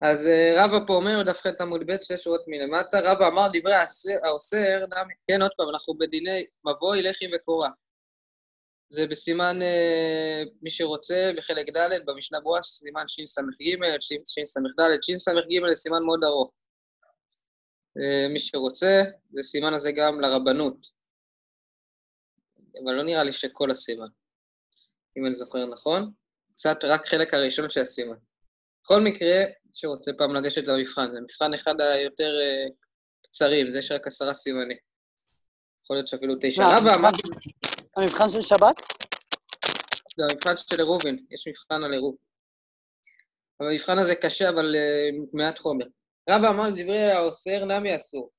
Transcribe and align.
אז 0.00 0.26
אה, 0.26 0.64
רבא 0.64 0.86
פה 0.86 0.92
אומר, 0.94 1.22
דף 1.22 1.40
ח' 1.40 1.60
עמוד 1.60 1.80
ב', 1.86 2.00
שתי 2.00 2.16
שורות 2.16 2.44
מלמטה, 2.46 3.00
רבא 3.00 3.28
אמר 3.28 3.48
דברי 3.52 3.74
האוסר, 4.22 4.84
כן, 5.28 5.42
עוד 5.42 5.50
פעם, 5.56 5.68
אנחנו 5.68 5.98
בדיני 5.98 6.46
מבוי, 6.64 7.02
לחי 7.02 7.26
וקורה. 7.34 7.70
זה 8.88 9.06
בסימן, 9.06 9.62
אה, 9.62 10.42
מי 10.62 10.70
שרוצה, 10.70 11.30
בחלק 11.36 11.76
ד', 11.76 12.06
במשנה 12.06 12.40
ברורה, 12.40 12.62
סימן 12.62 13.08
שס"ג, 13.08 13.42
שס"ד, 14.00 14.60
שס"ג 15.02 15.68
זה 15.68 15.74
סימן 15.74 16.02
מאוד 16.02 16.24
ארוך. 16.24 16.56
אה, 18.00 18.28
מי 18.28 18.38
שרוצה, 18.38 19.02
זה 19.32 19.42
סימן 19.42 19.74
הזה 19.74 19.92
גם 19.92 20.20
לרבנות. 20.20 20.86
אבל 22.84 22.92
לא 22.92 23.02
נראה 23.02 23.24
לי 23.24 23.32
שכל 23.32 23.70
הסימן, 23.70 24.08
אם 25.18 25.24
אני 25.24 25.32
זוכר 25.32 25.66
נכון. 25.66 26.12
קצת 26.52 26.84
רק 26.84 27.06
חלק 27.06 27.34
הראשון 27.34 27.70
של 27.70 27.80
הסימן. 27.80 28.16
בכל 28.86 29.00
מקרה, 29.00 29.44
שרוצה 29.76 30.10
פעם 30.18 30.34
לגשת 30.34 30.68
למבחן, 30.68 31.12
זה 31.12 31.20
מבחן 31.20 31.54
אחד 31.54 31.80
היותר 31.80 32.32
uh, 32.38 32.72
קצרים, 33.22 33.70
זה 33.70 33.78
יש 33.78 33.92
רק 33.92 34.06
עשרה 34.06 34.34
סימנים. 34.34 34.76
יכול 35.82 35.96
להיות 35.96 36.08
שאפילו 36.08 36.34
תשע. 36.40 36.62
רבא, 36.62 36.96
מה... 37.02 37.08
המבחן 37.96 38.28
של 38.28 38.42
שבת? 38.42 38.76
זה 40.16 40.24
המבחן 40.30 40.56
של 40.56 40.76
עירובין, 40.76 41.26
יש 41.30 41.48
מבחן 41.48 41.84
על 41.84 41.92
עירוב. 41.92 42.16
אבל 43.60 43.68
המבחן 43.70 43.98
הזה 43.98 44.14
קשה, 44.14 44.48
אבל 44.48 44.74
uh, 44.74 45.28
מעט 45.32 45.58
חומר. 45.58 45.86
רבא 46.30 46.48
אמר 46.48 46.70
דברי 46.70 47.12
האוסר 47.12 47.64
נמי 47.64 47.94
אסור. 47.94 48.30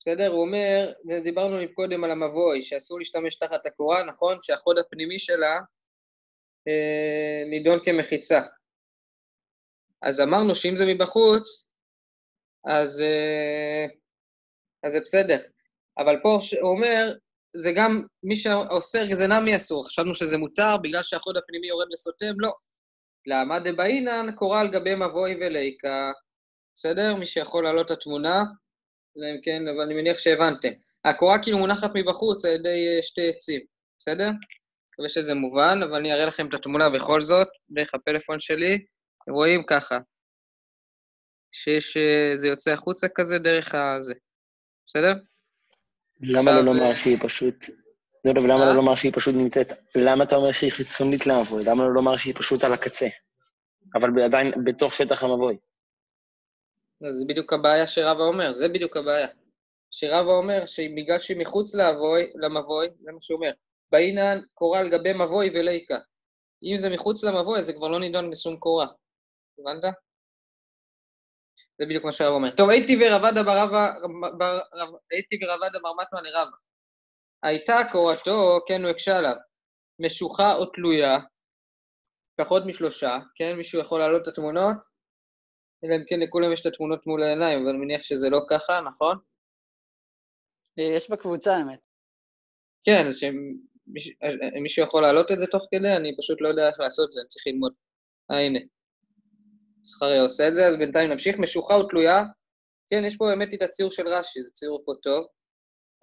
בסדר? 0.00 0.28
הוא 0.28 0.40
אומר, 0.40 0.92
דיברנו 1.24 1.56
קודם 1.74 2.04
על 2.04 2.10
המבוי, 2.10 2.62
שאסור 2.62 2.98
להשתמש 2.98 3.38
תחת 3.38 3.66
הקורה, 3.66 4.04
נכון? 4.04 4.38
שהחוד 4.42 4.78
הפנימי 4.78 5.18
שלה 5.18 5.58
אה, 6.68 7.42
נידון 7.46 7.78
כמחיצה. 7.84 8.40
אז 10.06 10.20
אמרנו 10.20 10.54
שאם 10.54 10.76
זה 10.76 10.86
מבחוץ, 10.86 11.70
אז, 12.66 13.00
אה, 13.00 13.86
אז 14.82 14.92
זה 14.92 15.00
בסדר. 15.00 15.38
אבל 15.98 16.16
פה 16.22 16.38
הוא 16.60 16.70
אומר, 16.70 17.12
זה 17.56 17.72
גם, 17.76 18.02
מי 18.22 18.36
שאוסר 18.36 19.04
זה 19.14 19.26
נמי 19.26 19.56
אסור. 19.56 19.86
חשבנו 19.86 20.14
שזה 20.14 20.38
מותר 20.38 20.76
בגלל 20.82 21.02
שהחוד 21.02 21.36
הפנימי 21.36 21.66
יורד 21.66 21.92
וסותם, 21.92 22.40
לא. 22.40 22.52
למה 23.26 23.58
דבעינן 23.58 24.26
קורה 24.34 24.60
על 24.60 24.68
גבי 24.68 24.94
מבוי 24.94 25.34
וליקה. 25.34 26.12
בסדר? 26.76 27.14
מי 27.14 27.26
שיכול 27.26 27.64
להעלות 27.64 27.86
את 27.86 27.90
התמונה, 27.90 28.44
אלא 29.18 29.26
אם 29.30 29.40
כן, 29.42 29.68
אבל 29.68 29.80
אני 29.80 29.94
מניח 29.94 30.18
שהבנתם. 30.18 30.68
הקורה 31.04 31.42
כאילו 31.42 31.58
מונחת 31.58 31.90
מבחוץ 31.94 32.44
על 32.44 32.50
ידי 32.50 32.96
אה, 32.96 33.02
שתי 33.02 33.28
עצים, 33.28 33.60
בסדר? 33.98 34.30
מקווה 34.92 35.08
שזה 35.08 35.34
מובן, 35.34 35.80
אבל 35.82 35.94
אני 35.94 36.12
אראה 36.12 36.26
לכם 36.26 36.48
את 36.48 36.54
התמונה 36.54 36.90
בכל 36.90 37.20
זאת, 37.20 37.48
דרך 37.70 37.94
הפלאפון 37.94 38.40
שלי. 38.40 38.78
אתם 39.26 39.34
רואים 39.34 39.62
ככה, 39.62 39.98
שיש, 41.52 41.96
אה, 41.96 42.32
זה 42.36 42.48
יוצא 42.48 42.70
החוצה 42.70 43.08
כזה 43.08 43.38
דרך 43.38 43.74
הזה, 43.74 44.14
בסדר? 44.86 45.12
למה 46.20 46.52
לא 46.52 46.64
לומר 46.64 46.90
אה, 46.90 46.96
שהיא 46.96 47.18
פשוט... 47.20 47.54
לא 48.24 48.30
יודע, 48.30 48.40
ולמה 48.40 48.64
לא 48.64 48.72
לומר 48.74 48.94
שהיא 48.94 49.12
פשוט 49.12 49.34
נמצאת... 49.34 49.66
למה 49.96 50.24
אתה 50.24 50.36
אומר 50.36 50.52
שהיא 50.52 50.72
חיצונית 50.72 51.26
למבוי? 51.26 51.64
למה 51.66 51.84
לא 51.84 51.94
לומר 51.94 52.16
שהיא 52.16 52.34
פשוט 52.34 52.64
על 52.64 52.72
הקצה? 52.72 53.06
אבל 53.94 54.22
עדיין 54.22 54.52
בתוך 54.64 54.94
שטח 54.94 55.22
המבוי. 55.22 55.56
זה 57.10 57.24
בדיוק 57.28 57.52
הבעיה 57.52 57.86
שרבא 57.86 58.22
אומר, 58.22 58.52
זה 58.52 58.68
בדיוק 58.68 58.96
הבעיה. 58.96 59.28
שרבא 59.90 60.30
אומר 60.30 60.66
שבגלל 60.66 61.18
שהיא 61.18 61.36
מחוץ 61.36 61.74
למבוי, 61.74 62.32
למבוי, 62.34 62.88
זה 63.00 63.12
מה 63.12 63.20
שהוא 63.20 63.36
אומר, 63.36 63.50
באינן 63.92 64.38
קורה 64.54 64.78
על 64.78 64.88
גבי 64.88 65.12
מבוי 65.12 65.50
וליקה. 65.54 65.98
אם 66.62 66.76
זה 66.76 66.90
מחוץ 66.90 67.24
למבוי, 67.24 67.62
זה 67.62 67.72
כבר 67.72 67.88
לא 67.88 68.00
נידון 68.00 68.30
בשום 68.30 68.56
קורה. 68.56 68.86
הבנת? 69.58 69.84
זה 71.78 71.86
בדיוק 71.86 72.04
מה 72.04 72.12
שהרב 72.12 72.32
אומר. 72.32 72.56
טוב, 72.56 72.70
הייתי 72.70 72.96
ורבדה 73.00 73.42
ברבא, 73.42 73.94
הייתי 75.10 75.36
ורבדה 75.42 75.78
מרמטמה 75.82 76.22
לרבא. 76.22 76.56
הייתה 77.42 77.76
קורתו, 77.92 78.58
כן, 78.68 78.82
הוא 78.82 78.90
הקשה 78.90 79.18
עליו, 79.18 79.34
משוחה 79.98 80.54
או 80.54 80.66
תלויה, 80.66 81.18
פחות 82.40 82.62
משלושה, 82.66 83.18
כן, 83.34 83.56
מישהו 83.56 83.80
יכול 83.80 84.00
להעלות 84.00 84.22
את 84.22 84.28
התמונות? 84.28 84.76
אלא 85.84 85.94
אם 85.94 86.04
כן 86.08 86.20
לכולם 86.20 86.52
יש 86.52 86.60
את 86.60 86.66
התמונות 86.66 87.06
מול 87.06 87.22
העיניים, 87.22 87.58
אבל 87.58 87.68
אני 87.68 87.78
מניח 87.78 88.02
שזה 88.02 88.30
לא 88.30 88.40
ככה, 88.50 88.80
נכון? 88.80 89.18
יש 90.76 91.10
בקבוצה, 91.10 91.56
האמת. 91.56 91.80
כן, 92.84 93.06
אז 93.06 93.16
שמישהו 93.18 94.82
יכול 94.82 95.02
להעלות 95.02 95.32
את 95.32 95.38
זה 95.38 95.46
תוך 95.46 95.66
כדי, 95.70 95.96
אני 95.96 96.16
פשוט 96.18 96.40
לא 96.40 96.48
יודע 96.48 96.68
איך 96.68 96.80
לעשות 96.80 97.06
את 97.06 97.12
זה, 97.12 97.20
אני 97.20 97.28
צריך 97.28 97.46
ללמוד. 97.46 97.72
אה, 98.30 98.46
הנה. 98.46 98.58
זכריה 99.86 100.22
עושה 100.22 100.48
את 100.48 100.54
זה, 100.54 100.66
אז 100.66 100.76
בינתיים 100.76 101.10
נמשיך. 101.10 101.38
משוחה 101.38 101.74
ותלויה. 101.74 102.24
כן, 102.88 103.02
יש 103.06 103.16
פה 103.16 103.24
באמת 103.24 103.54
את 103.54 103.62
הציור 103.62 103.90
של 103.90 104.06
רש"י, 104.06 104.42
זה 104.42 104.50
ציור 104.50 104.82
פה 104.86 104.92
טוב. 105.02 105.26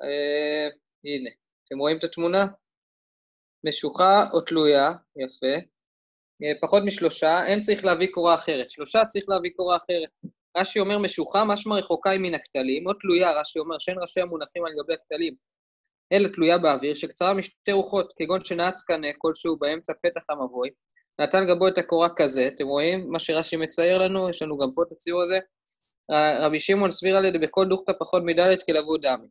אה, 0.04 0.68
הנה, 1.06 1.30
אתם 1.68 1.78
רואים 1.80 1.98
את 1.98 2.04
התמונה? 2.04 2.46
משוחה 3.68 4.26
או 4.34 4.42
תלויה, 4.42 4.92
יפה. 5.16 5.56
אה, 6.44 6.52
פחות 6.62 6.84
משלושה, 6.86 7.46
אין 7.46 7.60
צריך 7.60 7.86
להביא 7.86 8.08
קורה 8.12 8.36
אחרת. 8.36 8.72
שלושה 8.72 9.06
צריך 9.06 9.26
להביא 9.30 9.52
קורה 9.56 9.78
אחרת. 9.78 10.10
רש"י 10.58 10.80
אומר 10.80 10.98
משוחה, 10.98 11.44
משמע 11.46 11.76
רחוקה 11.76 12.10
היא 12.10 12.20
מן 12.20 12.34
הכתלים, 12.34 12.88
או 12.88 12.94
תלויה, 12.94 13.32
רש"י 13.32 13.60
אומר 13.60 13.78
שאין 13.80 13.98
ראשי 14.02 14.22
המונחים 14.22 14.66
על 14.66 14.72
גבי 14.84 14.94
הכתלים, 14.94 15.36
אלא 16.14 16.28
תלויה 16.28 16.58
באוויר, 16.58 16.96
שקצרה 16.96 17.34
משתי 17.34 17.72
רוחות, 17.72 18.14
כגון 18.18 18.46
שנעץ 18.46 18.84
קנה 18.84 19.08
כלשהו 19.18 19.58
באמצע 19.58 19.94
פתח 20.04 20.30
המבוי, 20.30 20.70
נתן 21.20 21.46
גבו 21.48 21.68
את 21.68 21.78
הקורה 21.78 22.08
כזה, 22.16 22.48
אתם 22.48 22.68
רואים 22.68 23.12
מה 23.12 23.20
שרש"י 23.20 23.56
מצייר 23.56 23.98
לנו? 23.98 24.30
יש 24.30 24.42
לנו 24.42 24.58
גם 24.58 24.72
פה 24.76 24.84
את 24.88 24.92
הציור 24.92 25.22
הזה. 25.22 25.40
רבי 26.46 26.60
שמעון 26.60 26.92
סביר 26.92 27.18
על 27.18 27.26
ידי 27.26 27.38
בכל 27.38 27.66
דוכתא 27.70 27.92
פחות 28.00 28.24
מדלת 28.26 28.64
כלבו 28.64 28.98
דמי. 28.98 29.28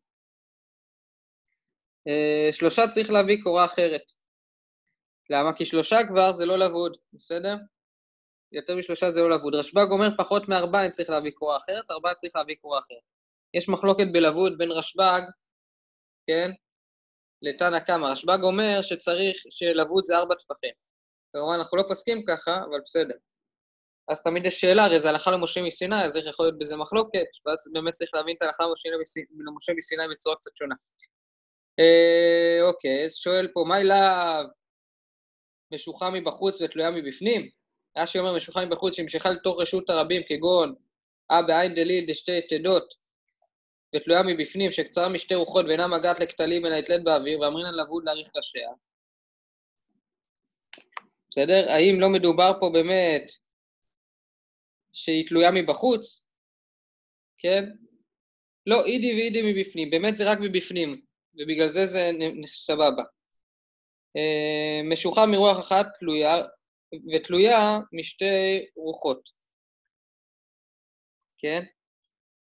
אה, 2.09 2.53
שלושה 2.53 2.89
צריך 2.89 3.11
להביא 3.11 3.43
קורה 3.43 3.65
אחרת. 3.65 4.03
למה? 5.31 5.53
כי 5.53 5.65
שלושה 5.65 5.97
כבר 6.09 6.33
זה 6.33 6.47
לא 6.47 6.59
לבוד, 6.59 6.97
בסדר? 7.13 7.57
יותר 8.53 8.77
משלושה 8.77 9.11
זה 9.11 9.21
לא 9.21 9.31
לבוד. 9.31 9.55
רשב"ג 9.55 9.87
אומר 9.91 10.09
פחות 10.19 10.49
מארבעה 10.49 10.83
אני 10.83 10.91
צריך 10.91 11.11
להביא 11.11 11.31
קורה 11.35 11.57
אחרת, 11.57 11.91
ארבעה 11.91 12.15
צריך 12.15 12.37
להביא 12.37 12.57
קורה 12.61 12.79
אחרת. 12.79 13.03
יש 13.55 13.69
מחלוקת 13.69 14.07
בלבוד 14.13 14.59
בין 14.59 14.71
רשב"ג, 14.71 15.23
כן, 16.27 16.51
לתנא 17.43 17.79
קמא. 17.79 18.07
רשב"ג 18.07 18.39
אומר 18.43 18.83
שצריך, 18.83 19.37
שלבוד 19.51 20.05
זה 20.05 20.17
ארבע 20.17 20.35
טפחים. 20.35 20.73
כמובן, 21.33 21.55
אנחנו 21.55 21.77
לא 21.79 21.83
פוסקים 21.89 22.25
ככה, 22.25 22.57
אבל 22.57 22.81
בסדר. 22.85 23.15
אז 24.09 24.23
תמיד 24.23 24.47
יש 24.47 24.61
שאלה, 24.61 24.85
הרי 24.85 25.01
זה 25.01 25.09
הלכה 25.09 25.31
למשה 25.31 25.63
מסיני, 25.63 26.05
אז 26.05 26.17
איך 26.17 26.27
יכול 26.27 26.47
להיות 26.47 26.59
בזה 26.59 26.77
מחלוקת? 26.77 27.27
ואז 27.47 27.71
באמת 27.73 27.95
צריך 27.95 28.15
להבין 28.15 28.37
את 28.37 28.43
ההלכה 28.43 28.65
למשה 29.47 29.73
מסיני 29.77 30.03
בצורה 30.11 30.37
קצת 30.37 30.57
שונה. 30.57 30.75
אה, 31.79 32.69
אוקיי, 32.69 33.05
אז 33.05 33.15
שואל 33.15 33.49
פה, 33.53 33.65
מה 33.67 33.81
אליו 33.81 34.45
משוחה 35.75 36.11
מבחוץ 36.11 36.61
ותלויה 36.61 36.91
מבפנים? 36.91 37.49
רש"י 37.99 38.19
אומר 38.19 38.37
משוחה 38.37 38.65
מבחוץ 38.65 38.97
שהמשכה 38.97 39.31
לתוך 39.31 39.61
רשות 39.61 39.91
הרבים, 39.91 40.23
כגון 40.29 40.75
אה 41.31 41.43
בעין 41.43 41.75
דליל 41.75 42.05
דשתי 42.09 42.41
תדות, 42.49 42.95
ותלויה 43.97 44.23
מבפנים, 44.23 44.73
שקצרה 44.73 45.09
משתי 45.09 45.35
רוחות 45.35 45.67
ואינה 45.69 45.87
מגעת 45.87 46.21
לכתלים 46.21 46.67
אלא 46.67 46.79
נתלית 46.79 47.05
באוויר, 47.05 47.41
ואמרינן 47.41 47.75
לבוד 47.75 48.05
להאריך 48.05 48.29
ראשיה. 48.37 48.69
בסדר? 51.33 51.69
האם 51.69 52.01
לא 52.01 52.09
מדובר 52.09 52.53
פה 52.61 52.71
באמת 52.73 53.31
שהיא 54.93 55.27
תלויה 55.27 55.51
מבחוץ? 55.51 56.25
כן? 57.39 57.65
לא, 58.67 58.85
אידי 58.85 59.13
ואידי 59.13 59.53
מבפנים, 59.53 59.91
באמת 59.91 60.17
זה 60.17 60.33
רק 60.33 60.39
מבפנים, 60.43 61.03
ובגלל 61.35 61.69
זה 61.69 61.87
זה 61.87 62.11
סבבה. 62.47 63.03
אה, 64.17 64.81
משוחה 64.91 65.27
מרוח 65.27 65.61
אחת 65.61 65.87
תלויה, 65.99 66.37
ותלויה 67.15 67.79
משתי 67.93 68.67
רוחות. 68.77 69.31
כן? 71.39 71.65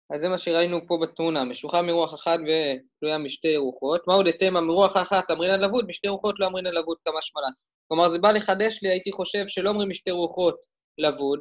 אז 0.10 0.22
זה 0.22 0.30
מה 0.30 0.38
שראינו 0.38 0.88
פה 0.88 0.98
בתמונה, 1.02 1.44
משוחה 1.44 1.82
מרוח 1.82 2.14
אחת 2.14 2.40
ותלויה 2.40 3.18
משתי 3.18 3.58
רוחות. 3.58 4.08
מה 4.08 4.14
עוד 4.14 4.28
התמה 4.28 4.62
מרוח 4.62 4.98
אחת 4.98 5.32
אמרינן 5.32 5.62
לבוד, 5.62 5.86
משתי 5.88 6.08
רוחות 6.08 6.40
לא 6.40 6.46
אמרינן 6.48 6.72
לבוד 6.74 6.98
כמה 7.06 7.22
שמלה. 7.22 7.48
כלומר, 7.90 8.10
זה 8.10 8.20
בא 8.20 8.32
לחדש 8.32 8.80
לי, 8.84 8.90
הייתי 8.90 9.12
חושב 9.12 9.48
שלא 9.48 9.70
אומרים 9.70 9.90
משתי 9.90 10.12
רוחות 10.12 10.56
לבוד, 10.98 11.40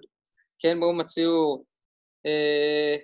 כן, 0.58 0.80
בואו 0.80 0.94
מציור 0.94 1.64
אה, 2.26 2.96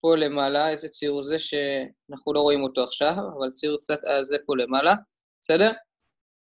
פה 0.00 0.16
למעלה, 0.16 0.68
איזה 0.68 0.88
ציור 0.88 1.22
זה 1.22 1.38
שאנחנו 1.38 2.32
לא 2.32 2.40
רואים 2.40 2.62
אותו 2.62 2.82
עכשיו, 2.82 3.16
אבל 3.38 3.50
ציור 3.50 3.78
קצת, 3.78 4.04
אה, 4.04 4.24
זה 4.24 4.36
פה 4.46 4.56
למעלה, 4.56 4.94
בסדר? 5.42 5.72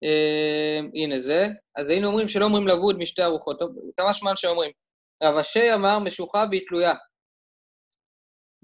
אה, 0.05 0.81
הנה 0.95 1.19
זה. 1.19 1.47
אז 1.77 1.91
היינו 1.91 2.09
אומרים 2.09 2.29
שלא 2.29 2.45
אומרים 2.45 2.69
לבוד 2.69 2.99
משתי 2.99 3.23
הרוחות, 3.23 3.59
טוב, 3.59 3.71
כמה 3.97 4.13
זמן 4.13 4.37
שאומרים. 4.37 4.71
רב 5.23 5.37
אשי 5.37 5.75
אמר 5.75 5.99
משוחה 5.99 6.45
והיא 6.51 6.63
תלויה. 6.69 6.95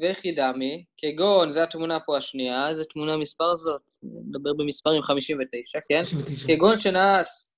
וחידמי, 0.01 0.85
כגון, 0.99 1.51
זו 1.51 1.61
התמונה 1.61 2.01
פה 2.01 2.17
השנייה, 2.17 2.69
איזה 2.69 2.85
תמונה 2.85 3.17
מספר 3.17 3.55
זאת? 3.55 3.83
נדבר 4.03 4.53
במספרים 4.53 5.03
59, 5.03 5.79
כן? 5.89 6.03
59. 6.05 6.47
כגון 6.47 6.79
שנעץ, 6.79 7.52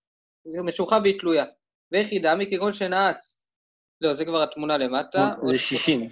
משוחה 0.65 0.99
והיא 1.03 1.21
תלויה. 1.21 1.45
וחידמי, 1.93 2.51
כגון 2.51 2.73
שנעץ 2.73 3.45
לא, 4.01 4.13
זה 4.13 4.25
כבר 4.25 4.43
התמונה 4.43 4.79
למטה. 4.79 5.31
זה 5.45 5.59
60. 5.59 6.09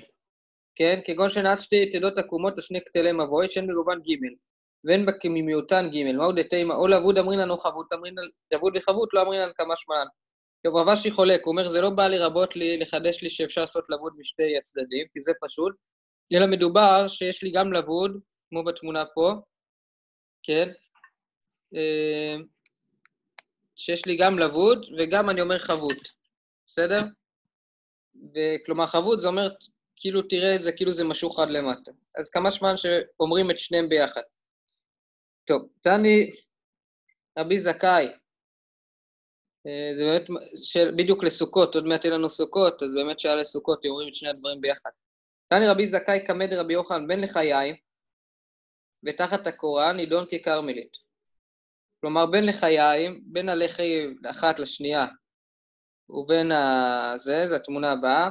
כן, 0.75 1.01
כגון 1.05 1.31
שנעץ 1.31 1.61
שתי 1.61 1.77
יתדות 1.77 2.19
עקומות 2.19 2.59
לשני 2.59 2.81
כתלי 2.85 3.13
מבוי, 3.13 3.49
שאין 3.49 3.67
בגובן 3.67 3.99
ג' 3.99 4.27
ואין 4.85 5.07
בה 5.07 5.13
כמימיותן 5.21 5.91
ג', 5.91 6.13
מהו 6.17 6.33
דתימה, 6.33 6.75
או 6.75 6.89
לבוד 6.89 7.19
אמרינן 7.19 7.51
או 7.51 7.57
חבות 7.57 7.93
אמרינן, 7.93 8.23
לבוד 8.53 8.77
וחבות 8.77 9.09
לא 9.13 9.23
אמרינן 9.23 9.51
כמה 9.57 9.77
שמלן. 9.77 10.07
טוב, 10.65 10.77
רבשי 10.77 11.11
חולק, 11.11 11.45
הוא 11.45 11.53
אומר, 11.53 11.69
זה 11.69 11.81
לא 11.81 11.91
בא 11.91 12.09
לרבות 12.09 12.57
לי, 12.57 12.79
לחדש 12.79 13.23
לי 13.23 13.31
שאפשר 13.31 13.61
לעשות 13.61 13.91
לבוד 13.91 14.13
משתי 14.19 14.57
הצדדים, 14.59 15.07
כי 15.13 15.21
זה 15.21 15.33
פשוט, 15.43 15.73
אלא 16.35 16.47
מדובר 16.47 17.09
שיש 17.09 17.43
לי 17.43 17.51
גם 17.51 17.73
לבוד, 17.73 18.21
כמו 18.51 18.65
בתמונה 18.65 19.05
פה, 19.15 19.33
כן? 20.43 20.69
שיש 23.85 24.07
לי 24.07 24.17
גם 24.17 24.39
לבוד 24.39 24.87
וגם 24.99 25.31
אני 25.31 25.41
אומר 25.41 25.59
חבות, 25.59 26.09
בסדר? 26.67 26.99
וכלומר, 28.35 28.87
חבות 28.87 29.21
זה 29.21 29.29
אומר, 29.29 29.49
כאילו 29.97 30.23
תראה 30.23 30.55
את 30.57 30.63
זה, 30.63 30.73
כאילו 30.73 30.93
זה 30.93 31.05
משוך 31.05 31.39
עד 31.39 31.51
למטה. 31.51 31.93
אז 32.19 32.31
כמה 32.31 32.51
זמן 32.51 32.77
שאומרים 32.77 33.51
את 33.51 33.59
שניהם 33.59 33.89
ביחד. 33.89 34.23
טוב, 35.45 35.69
תני 35.81 36.31
רבי 37.39 37.61
זכאי, 37.61 38.07
אה, 39.67 39.93
זה 39.97 40.05
באמת 40.05 40.23
של, 40.57 40.91
בדיוק 40.97 41.25
לסוכות, 41.25 41.75
עוד 41.75 41.85
מעט 41.85 42.05
יהיה 42.05 42.15
לנו 42.15 42.29
סוכות, 42.29 42.83
אז 42.83 42.95
באמת 42.95 43.21
שהיה 43.21 43.35
לסוכות, 43.35 43.85
אומרים 43.85 44.09
את 44.09 44.15
שני 44.15 44.29
הדברים 44.29 44.61
ביחד. 44.61 44.91
תני 45.49 45.69
רבי 45.69 45.87
זכאי 45.87 46.27
קמא 46.27 46.47
דרבי 46.47 46.73
יוחנן 46.73 47.09
בן 47.09 47.21
לחיי, 47.21 47.77
ותחת 49.07 49.47
הקורה 49.47 49.93
נידון 49.93 50.25
ככרמלית. 50.27 51.12
כלומר, 52.03 52.27
בין 52.27 52.47
לחיים, 52.47 53.23
בין 53.27 53.49
הלחי 53.49 54.07
אחת 54.31 54.59
לשנייה, 54.59 55.07
ובין 56.09 56.53
הזה, 56.53 57.47
זו 57.47 57.55
התמונה 57.55 57.93
הבאה, 57.93 58.29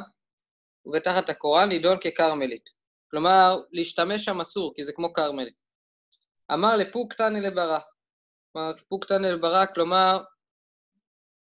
ובתחת 0.86 1.30
הקורה 1.30 1.66
נידון 1.66 1.98
ככרמלית. 2.00 2.70
כלומר, 3.12 3.62
להשתמש 3.72 4.26
שם 4.26 4.42
אסור, 4.42 4.74
כי 4.76 4.84
זה 4.84 4.94
כמו 4.94 5.14
כרמלית. 5.14 5.56
אמר 6.54 6.78
לפוקטני 6.78 7.42
לברא. 7.42 7.80
כלומר, 8.52 8.72
פוקטני 8.90 9.32
לברא, 9.32 9.66
כלומר, 9.76 10.24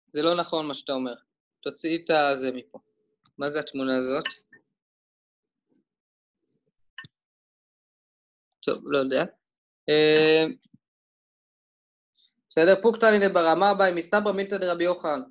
זה 0.06 0.22
לא 0.22 0.36
נכון 0.36 0.66
מה 0.66 0.74
שאתה 0.74 0.92
אומר. 0.92 1.14
תוציא 1.60 1.98
את 1.98 2.10
הזה 2.10 2.50
מפה. 2.52 2.78
מה 3.38 3.50
זה 3.50 3.60
התמונה 3.60 3.98
הזאת? 3.98 4.24
טוב, 8.60 8.82
לא 8.86 8.98
יודע. 8.98 9.24
בסדר? 12.58 12.82
פוקטני 12.82 13.18
לברא, 13.18 13.54
מה 13.54 13.70
הבעיה? 13.70 13.94
מסתברא 13.94 14.32
מילתא 14.32 14.56
דרבי 14.56 14.84
יוחנן. 14.84 15.22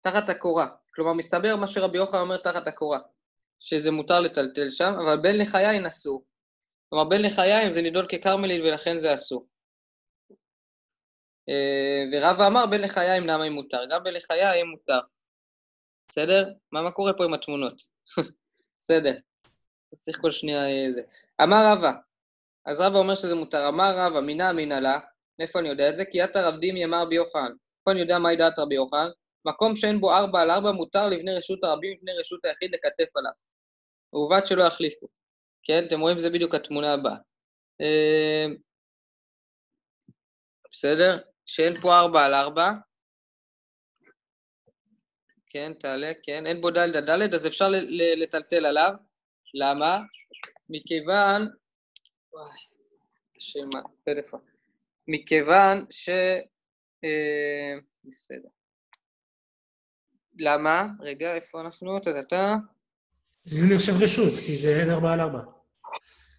תחת 0.00 0.28
הקורה. 0.28 0.68
כלומר, 0.94 1.12
מסתבר 1.12 1.56
מה 1.56 1.66
שרבי 1.66 1.98
יוחנן 1.98 2.20
אומר 2.20 2.36
תחת 2.36 2.66
הקורה, 2.66 2.98
שזה 3.60 3.90
מותר 3.90 4.20
לטלטל 4.20 4.70
שם, 4.70 4.92
אבל 5.04 5.16
בין 5.16 5.38
לחיים 5.38 5.86
אסור. 5.86 6.24
כלומר, 6.88 7.04
בין 7.04 7.22
לחיים 7.22 7.72
זה 7.72 7.82
נידון 7.82 8.06
ככרמלית 8.08 8.62
ולכן 8.64 8.98
זה 8.98 9.14
אסור. 9.14 9.48
אה, 11.48 12.04
ורבא 12.12 12.46
אמר 12.46 12.66
בין 12.66 12.80
לחיים 12.80 13.26
למה 13.26 13.46
אם 13.46 13.52
מותר, 13.52 13.80
גם 13.90 14.04
בין 14.04 14.14
לחיים 14.14 14.66
מותר. 14.66 15.00
בסדר? 16.08 16.52
מה, 16.72 16.82
מה 16.82 16.90
קורה 16.90 17.12
פה 17.12 17.24
עם 17.24 17.34
התמונות? 17.34 17.82
בסדר. 18.78 19.14
צריך 19.98 20.20
כל 20.20 20.30
שנייה. 20.30 20.64
אה, 20.64 20.86
אמר 21.42 21.72
רבא, 21.72 21.92
אז 22.66 22.80
רבא 22.80 22.98
אומר 22.98 23.14
שזה 23.14 23.34
מותר. 23.34 23.68
אמר 23.68 23.92
רבא, 23.96 24.20
מינה 24.20 24.52
מינה 24.52 24.80
לה, 24.80 24.98
מאיפה 25.40 25.58
אני 25.58 25.68
יודע 25.68 25.88
את 25.88 25.94
זה? 25.94 26.04
כי 26.04 26.20
עתה 26.20 26.48
רב 26.48 26.60
דימי 26.60 26.84
אמר 26.84 27.02
רבי 27.02 27.14
יוחנן. 27.14 27.52
איפה 27.78 27.90
אני 27.90 28.00
יודע 28.00 28.18
מהי 28.18 28.36
דעת 28.36 28.58
רבי 28.58 28.74
יוחנן? 28.74 29.08
מקום 29.44 29.76
שאין 29.76 30.00
בו 30.00 30.12
ארבע 30.12 30.40
על 30.40 30.50
ארבע 30.50 30.72
מותר 30.72 31.08
לבני 31.08 31.32
רשות 31.34 31.64
הרבים 31.64 31.98
ובני 31.98 32.12
רשות 32.12 32.44
היחיד 32.44 32.74
לקטף 32.74 33.16
עליו. 33.16 33.32
ובלבד 34.12 34.46
שלא 34.46 34.64
יחליפו. 34.64 35.06
כן, 35.62 35.84
אתם 35.86 36.00
רואים? 36.00 36.18
זה 36.18 36.30
בדיוק 36.30 36.54
התמונה 36.54 36.92
הבאה. 36.92 37.16
אה, 37.80 38.46
בסדר? 40.72 41.18
שאין 41.46 41.80
פה 41.80 41.98
ארבע 41.98 42.24
על 42.24 42.34
ארבע. 42.34 42.70
כן, 45.46 45.72
תעלה, 45.80 46.12
כן, 46.22 46.46
אין 46.46 46.60
בו 46.60 46.70
דלת 46.70 47.04
דלת, 47.04 47.34
אז 47.34 47.46
אפשר 47.46 47.68
לטלטל 48.16 48.66
עליו. 48.66 48.92
למה? 49.54 50.00
מכיוון... 50.68 51.48
וואי, 52.32 52.58
שמה, 53.38 53.80
פלאפון. 54.04 54.49
מכיוון 55.08 55.84
ש... 55.90 56.08
אה, 57.04 57.74
בסדר. 58.04 58.48
למה? 60.38 60.86
רגע, 61.00 61.34
איפה 61.34 61.60
אנחנו? 61.60 62.00
טה-טה-טה. 62.00 62.56
זה 63.44 63.58
נחשב 63.74 63.92
רשות, 64.02 64.32
כי 64.46 64.56
זה 64.56 64.80
אין 64.80 64.90
ארבעה 64.90 65.12
על 65.12 65.20
ארבע. 65.20 65.40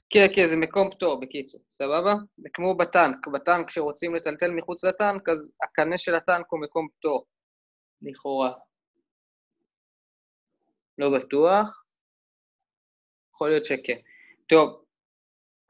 כן, 0.09 0.25
כן, 0.35 0.47
זה 0.47 0.55
מקום 0.55 0.91
פטור, 0.91 1.19
בקיצור, 1.19 1.61
סבבה? 1.69 2.15
זה 2.37 2.49
כמו 2.53 2.77
בטנק, 2.77 3.27
בטנק 3.27 3.67
כשרוצים 3.67 4.15
לטלטל 4.15 4.51
מחוץ 4.51 4.83
לטנק, 4.83 5.29
אז 5.29 5.51
הקנה 5.63 5.97
של 5.97 6.15
הטנק 6.15 6.45
הוא 6.49 6.61
מקום 6.61 6.87
פטור, 6.97 7.25
לכאורה. 8.01 8.53
לא 10.97 11.17
בטוח. 11.17 11.83
יכול 13.33 13.49
להיות 13.49 13.65
שכן. 13.65 13.97
טוב, 14.49 14.80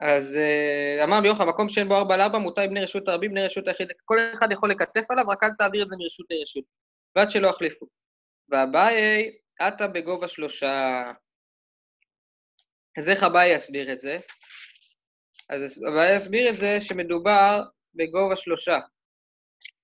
אז 0.02 0.36
אה, 0.36 1.04
אמר 1.04 1.20
ביוחנן, 1.20 1.48
מקום 1.48 1.68
שאין 1.68 1.88
בו 1.88 1.96
ארבע 1.96 2.14
על 2.14 2.20
ארבע, 2.20 2.38
מותר 2.38 2.62
בני 2.66 2.80
רשות 2.80 3.08
הרבים, 3.08 3.30
בני 3.30 3.44
רשות 3.44 3.68
היחיד, 3.68 3.88
כל 4.04 4.16
אחד 4.32 4.52
יכול 4.52 4.70
לקטף 4.70 5.10
עליו, 5.10 5.24
רק 5.28 5.42
אל 5.42 5.48
תעביר 5.58 5.82
את 5.82 5.88
זה 5.88 5.96
מרשות 5.98 6.26
לרשות, 6.30 6.64
ועד 7.16 7.30
שלא 7.30 7.48
יחליפו. 7.48 7.86
ואביי, 8.48 9.30
עטה 9.58 9.86
בגובה 9.88 10.28
שלושה. 10.28 11.02
אז 12.98 13.08
איך 13.08 13.22
אביי 13.22 13.54
יסביר 13.54 13.92
את 13.92 14.00
זה? 14.00 14.18
אז 15.50 15.84
אביי 15.88 16.16
יסביר 16.16 16.50
את 16.50 16.56
זה 16.56 16.80
שמדובר 16.80 17.62
בגובה 17.94 18.36
שלושה. 18.36 18.78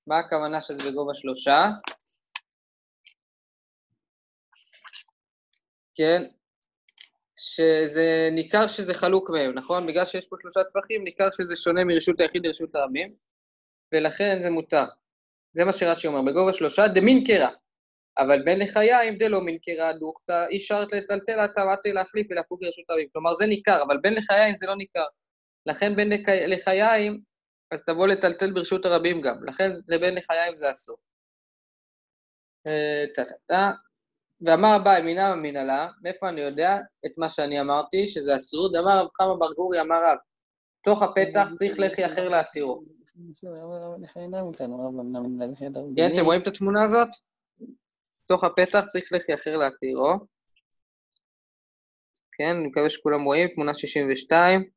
מה 0.07 0.19
הכוונה 0.19 0.61
שזה 0.61 0.91
בגובה 0.91 1.15
שלושה? 1.15 1.67
כן, 5.95 6.23
שזה 7.39 8.29
ניכר 8.33 8.67
שזה 8.67 8.95
חלוק 8.95 9.31
מהם, 9.31 9.55
נכון? 9.55 9.87
בגלל 9.87 10.05
שיש 10.05 10.27
פה 10.27 10.37
שלושה 10.41 10.61
טפחים, 10.65 11.05
ניכר 11.05 11.31
שזה 11.31 11.57
שונה 11.57 11.85
מרשות 11.85 12.21
היחיד 12.21 12.47
לרשות 12.47 12.75
הרבים, 12.75 13.15
ולכן 13.95 14.39
זה 14.43 14.51
מותר. 14.51 14.85
זה 15.53 15.65
מה 15.65 15.73
שרש"י 15.73 16.07
אומר, 16.07 16.23
בגובה 16.23 16.53
שלושה, 16.53 16.89
דמין 16.89 17.25
קרע. 17.27 17.49
אבל 18.19 18.43
בין 18.45 18.59
לחיים 18.59 19.19
דלא 19.19 19.41
מין 19.41 19.59
קרע 19.59 19.93
דוכתא, 19.93 20.47
אי 20.51 20.57
אפשר 20.57 20.81
לטלטל 20.81 21.41
התאמתי 21.41 21.93
להחליף 21.93 22.27
ולהפוג 22.31 22.65
לרשות 22.65 22.85
הרבים. 22.89 23.09
כלומר, 23.13 23.35
זה 23.35 23.47
ניכר, 23.47 23.83
אבל 23.83 23.97
בין 24.03 24.15
לחיים 24.15 24.55
זה 24.55 24.67
לא 24.67 24.77
ניכר. 24.77 25.07
לכן 25.67 25.97
בין 25.97 26.11
לחיים, 26.49 27.21
אז 27.71 27.85
תבוא 27.85 28.07
לטלטל 28.07 28.53
ברשות 28.53 28.87
הרבים 28.87 29.21
גם. 29.21 29.45
לכן 29.45 29.71
לבין 29.89 30.15
לחיים 30.15 30.57
זה 30.57 30.71
אסור. 30.71 30.97
אה, 32.67 33.05
טה-טה-טה. 33.15 33.73
ואמר 34.41 34.77
אביי, 34.77 35.03
מינא 35.03 35.33
אמינא 35.33 35.87
מאיפה 36.03 36.29
אני 36.29 36.41
יודע 36.41 36.77
את 37.07 37.19
מה 37.19 37.29
שאני 37.29 37.61
אמרתי, 37.61 38.07
שזה 38.07 38.37
אסור? 38.37 38.73
דאמר 38.73 39.01
רב 39.01 39.09
חמא 39.19 39.35
בר 39.35 39.53
גורי 39.53 39.81
אמר 39.81 40.05
רב, 40.05 40.17
תוך 40.85 41.03
הפתח 41.03 41.49
צריך 41.53 41.79
לחי 41.79 42.07
אחר 42.07 42.29
להתירו. 42.29 42.83
כן, 45.97 46.15
אתם 46.15 46.25
רואים 46.25 46.43
את 46.43 46.47
התמונה 46.47 46.83
הזאת? 46.85 47.09
תוך 48.27 48.45
הפתח 48.45 48.85
צריך 48.89 49.13
לחי 49.13 49.35
אחר 49.35 49.57
להתירו. 49.57 50.13
כן, 52.33 52.57
אני 52.57 52.67
מקווה 52.67 52.91
שכולם 52.91 53.25
רואים, 53.25 53.49
תמונה 53.49 53.75
62. 53.75 54.71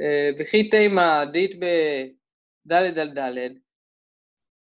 אה, 0.00 0.30
וכי 0.38 0.70
תימא 0.70 1.24
דית 1.24 1.50
בדלת 1.54 2.98
על 2.98 3.14
דלת, 3.14 3.52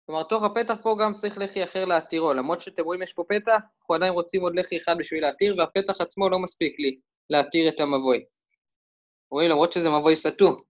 כלומר, 0.08 0.22
תוך 0.22 0.44
הפתח 0.44 0.74
פה 0.82 0.96
גם 1.00 1.14
צריך 1.14 1.38
לחי 1.38 1.64
אחר 1.64 1.84
להתירו. 1.84 2.32
למרות 2.32 2.60
שאתם 2.60 2.84
רואים 2.84 3.02
יש 3.02 3.12
פה 3.12 3.24
פתח, 3.28 3.58
אנחנו 3.80 3.94
עדיין 3.94 4.12
רוצים 4.12 4.42
עוד 4.42 4.52
לחי 4.56 4.76
אחד 4.76 4.98
בשביל 4.98 5.22
להתיר, 5.26 5.54
והפתח 5.58 6.00
עצמו 6.00 6.28
לא 6.28 6.38
מספיק 6.38 6.74
לי 6.78 6.98
להתיר 7.30 7.68
את 7.68 7.80
המבוי. 7.80 8.24
רואים? 9.30 9.50
למרות 9.50 9.72
שזה 9.72 9.90
מבוי 9.90 10.16
סתום. 10.16 10.60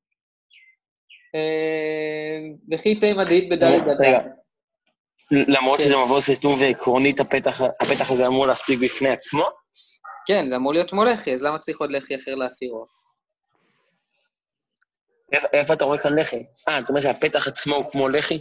אה, 1.35 2.39
וכי 2.73 2.95
תימא 2.95 3.25
דאית 3.25 3.49
בדלת 3.49 3.83
רגע, 4.01 4.21
למרות 5.31 5.81
שזה 5.81 5.97
מבוי 5.97 6.21
סתום 6.21 6.53
ועקרונית 6.61 7.21
הפתח 7.21 8.11
הזה 8.11 8.27
אמור 8.27 8.47
להספיק 8.47 8.81
בפני 8.81 9.09
עצמו? 9.09 9.45
כן, 10.27 10.49
זה 10.49 10.57
אמור 10.57 10.73
להיות 10.73 10.91
כמו 10.91 11.05
לחי, 11.05 11.35
אז 11.35 11.43
למה 11.43 11.59
צריך 11.59 11.81
עוד 11.81 11.91
לחי 11.91 12.17
אחר 12.17 12.35
להתירו? 12.35 12.87
איפה 15.33 15.75
אתה 15.75 15.85
רואה 15.85 15.99
כאן 15.99 16.19
לחי? 16.19 16.45
אה, 16.69 16.79
אתה 16.79 16.89
אומר 16.89 17.01
שהפתח 17.01 17.49
עצמו 17.49 17.75
הוא 17.75 17.91
כמו 17.93 18.09
לחי? 18.09 18.39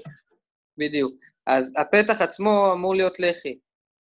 בדיוק. 0.78 1.14
אז 1.46 1.74
הפתח 1.78 2.22
עצמו 2.22 2.74
אמור 2.74 2.96
להיות 2.96 3.20
לחי. 3.20 3.58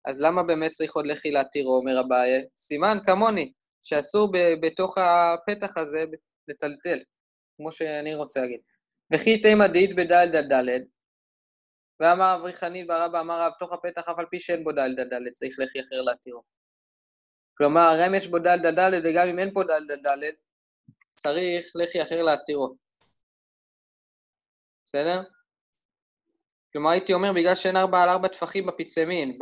אז 0.05 0.23
למה 0.23 0.43
באמת 0.43 0.73
צריך 0.73 0.95
עוד 0.95 1.07
לחי 1.07 1.31
להתירו, 1.31 1.77
אומר 1.77 2.01
אביי? 2.01 2.45
סימן 2.57 2.99
כמוני, 3.07 3.53
שאסור 3.83 4.33
ב- 4.33 4.55
בתוך 4.67 4.99
הפתח 4.99 5.77
הזה 5.77 6.05
לטלטל, 6.49 6.99
כמו 7.57 7.73
שאני 7.73 8.15
רוצה 8.15 8.41
להגיד. 8.41 8.61
וכי 9.13 9.43
תימא 9.43 9.67
דאית 9.67 9.97
בדלת 9.97 10.49
דלת, 10.49 10.83
ואמר 12.01 12.35
אברי 12.35 12.53
חנין 12.53 12.87
ברבא 12.87 13.21
אמר 13.21 13.41
רב 13.41 13.53
תוך 13.59 13.73
הפתח 13.73 14.09
אף 14.09 14.19
על 14.19 14.27
פי 14.31 14.41
שאין 14.41 14.65
בו 14.65 14.73
דלתא 14.73 15.05
דלת, 15.05 15.33
צריך 15.33 15.57
לחי 15.59 15.81
אחר 15.81 16.03
להתירו. 16.03 16.43
כלומר, 17.59 17.93
גם 18.03 18.15
יש 18.15 18.27
בו 18.27 18.39
דלתא 18.39 18.71
דלת 18.71 19.03
וגם 19.05 19.29
אם 19.29 19.39
אין 19.39 19.55
פה 19.55 19.63
דלתא 19.65 19.95
דלת, 20.03 20.35
צריך 21.17 21.67
לחי 21.75 22.03
אחר 22.03 22.23
להתירו. 22.23 22.77
בסדר? 24.87 25.23
כלומר, 26.75 26.91
הייתי 26.91 27.13
אומר, 27.13 27.33
בגלל 27.33 27.55
שאין 27.55 27.77
ארבע 27.77 28.03
על 28.03 28.09
ארבע 28.09 28.29
טפחים 28.29 28.67
בפיצי 28.67 29.05
מין, 29.05 29.39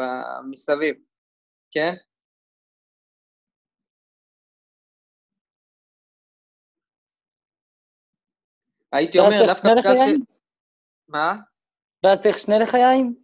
מסביב, 0.51 0.97
כן? 1.71 1.95
הייתי 8.93 9.19
אומר, 9.19 9.47
דווקא 9.47 9.69
בגלל 9.79 9.97
ש... 9.97 10.01
מה? 11.09 11.35
ואז 12.05 12.19
צריך 12.23 12.39
שני 12.39 12.55
לחיים? 12.62 13.15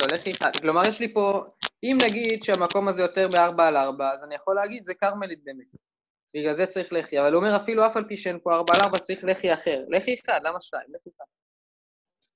לא, 0.00 0.16
לכי 0.16 0.32
אחד. 0.32 0.50
כלומר, 0.60 0.82
יש 0.88 1.00
לי 1.00 1.14
פה, 1.14 1.44
אם 1.82 1.98
נגיד 2.04 2.42
שהמקום 2.42 2.88
הזה 2.88 3.02
יותר 3.02 3.28
מארבע 3.36 3.66
על 3.66 3.76
ארבע, 3.76 4.12
אז 4.12 4.24
אני 4.24 4.34
יכול 4.34 4.54
להגיד, 4.54 4.84
זה 4.84 4.94
כרמלית 4.94 5.44
באמת. 5.44 5.66
בגלל 6.36 6.54
זה 6.54 6.66
צריך 6.66 6.92
לחי. 6.92 7.20
אבל 7.20 7.32
הוא 7.32 7.44
אומר, 7.44 7.56
אפילו 7.56 7.86
אף 7.86 7.96
על 7.96 8.04
פי 8.08 8.16
שאין 8.16 8.38
פה 8.42 8.54
ארבע 8.54 8.74
על 8.74 8.80
ארבע, 8.80 8.98
צריך 8.98 9.24
לחי 9.24 9.54
אחר. 9.54 9.84
לחי 9.88 10.14
אחד, 10.24 10.40
למה 10.42 10.60
שתיים? 10.60 10.88
לחי 10.88 11.10
אחד. 11.16 11.39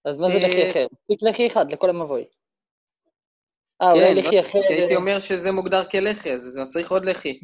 אז 0.05 0.19
מה 0.19 0.29
זה 0.29 0.39
לחי 0.39 0.63
אה, 0.63 0.71
אחר? 0.71 0.87
מספיק 0.93 1.19
לחי 1.23 1.47
אחד 1.47 1.73
לכל 1.73 1.91
המבוי. 1.91 2.25
אה, 3.83 3.89
כן, 3.95 4.01
אולי 4.01 4.15
לחי 4.15 4.41
אחר... 4.41 4.59
הייתי 4.69 4.97
אומר 4.97 5.21
שזה 5.21 5.53
מוגדר 5.53 5.85
כלחי, 5.85 6.33
אז 6.33 6.43
זה 6.43 6.67
צריך 6.67 6.91
עוד 6.91 7.05
לחי. 7.05 7.41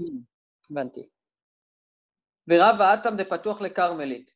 הבנתי. 0.70 1.08
ורבה 2.48 2.94
אטם 2.94 3.16
דפתוח 3.16 3.62
לכרמלית. 3.62 4.34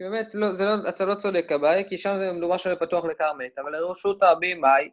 באמת, 0.00 0.26
לא, 0.34 0.52
זה 0.52 0.64
לא, 0.64 0.88
אתה 0.88 1.04
לא 1.04 1.14
צודק, 1.14 1.52
אביי, 1.52 1.88
כי 1.88 1.98
שם 1.98 2.16
זה 2.18 2.32
מדובר 2.32 2.56
שזה 2.56 2.76
פתוח 2.76 3.04
לכרמלית, 3.04 3.58
אבל 3.58 3.72
לרשות 3.72 4.22
הרבים, 4.22 4.60
מהי? 4.60 4.90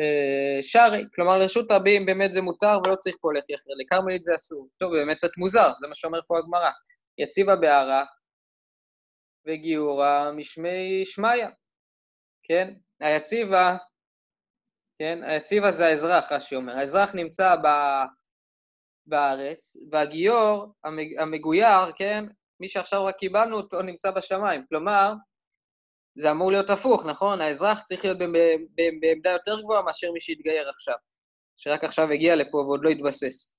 אה, 0.00 0.62
שרי, 0.62 1.04
כלומר 1.14 1.38
לרשות 1.38 1.72
רבים 1.72 2.06
באמת 2.06 2.32
זה 2.32 2.42
מותר 2.42 2.78
ולא 2.84 2.94
צריך 2.94 3.16
פה 3.20 3.32
לחי 3.32 3.54
אחר, 3.54 3.70
לכרמלית 3.78 4.22
זה 4.22 4.34
אסור. 4.34 4.68
טוב, 4.76 4.92
באמת 4.92 5.16
קצת 5.16 5.36
מוזר, 5.36 5.70
זה 5.80 5.88
מה 5.88 5.94
שאומר 5.94 6.20
פה 6.26 6.38
הגמרא. 6.38 6.70
יציבה 7.18 7.56
בהרה 7.56 8.04
וגיורא 9.46 10.30
משמי 10.36 11.04
שמיא, 11.04 11.46
כן? 12.42 12.74
היציבה, 13.00 13.76
כן? 14.96 15.18
היציבה 15.22 15.70
זה 15.70 15.86
האזרח, 15.86 16.32
רש"י 16.32 16.56
אומר. 16.56 16.78
האזרח 16.78 17.14
נמצא 17.14 17.56
ב... 17.56 17.66
בארץ, 19.06 19.76
והגיור, 19.90 20.74
המג... 20.84 21.18
המגויר, 21.18 21.92
כן? 21.96 22.24
מי 22.60 22.68
שעכשיו 22.68 23.04
רק 23.04 23.16
קיבלנו 23.16 23.56
אותו 23.56 23.82
נמצא 23.82 24.10
בשמיים. 24.10 24.64
כלומר, 24.68 25.12
זה 26.18 26.30
אמור 26.30 26.50
להיות 26.50 26.70
הפוך, 26.70 27.06
נכון? 27.06 27.40
האזרח 27.40 27.82
צריך 27.82 28.04
להיות 28.04 28.18
בעמדה 29.00 29.30
יותר 29.30 29.60
גבוהה 29.60 29.82
מאשר 29.82 30.12
מי 30.12 30.20
שהתגייר 30.20 30.68
עכשיו, 30.68 30.94
שרק 31.56 31.84
עכשיו 31.84 32.10
הגיע 32.10 32.36
לפה 32.36 32.56
ועוד 32.56 32.80
לא 32.82 32.90
התבסס. 32.90 33.54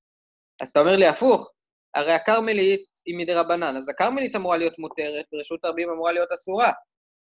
אז 0.61 0.69
אתה 0.69 0.79
אומר 0.79 0.95
לי, 0.95 1.07
הפוך, 1.07 1.51
הרי 1.95 2.11
הכרמלית 2.11 2.88
היא 3.05 3.17
מדי 3.17 3.33
רבנן, 3.33 3.75
אז 3.77 3.89
הכרמלית 3.89 4.35
אמורה 4.35 4.57
להיות 4.57 4.79
מותרת, 4.79 5.25
ורשות 5.33 5.65
הרבים 5.65 5.89
אמורה 5.89 6.11
להיות 6.11 6.31
אסורה. 6.31 6.71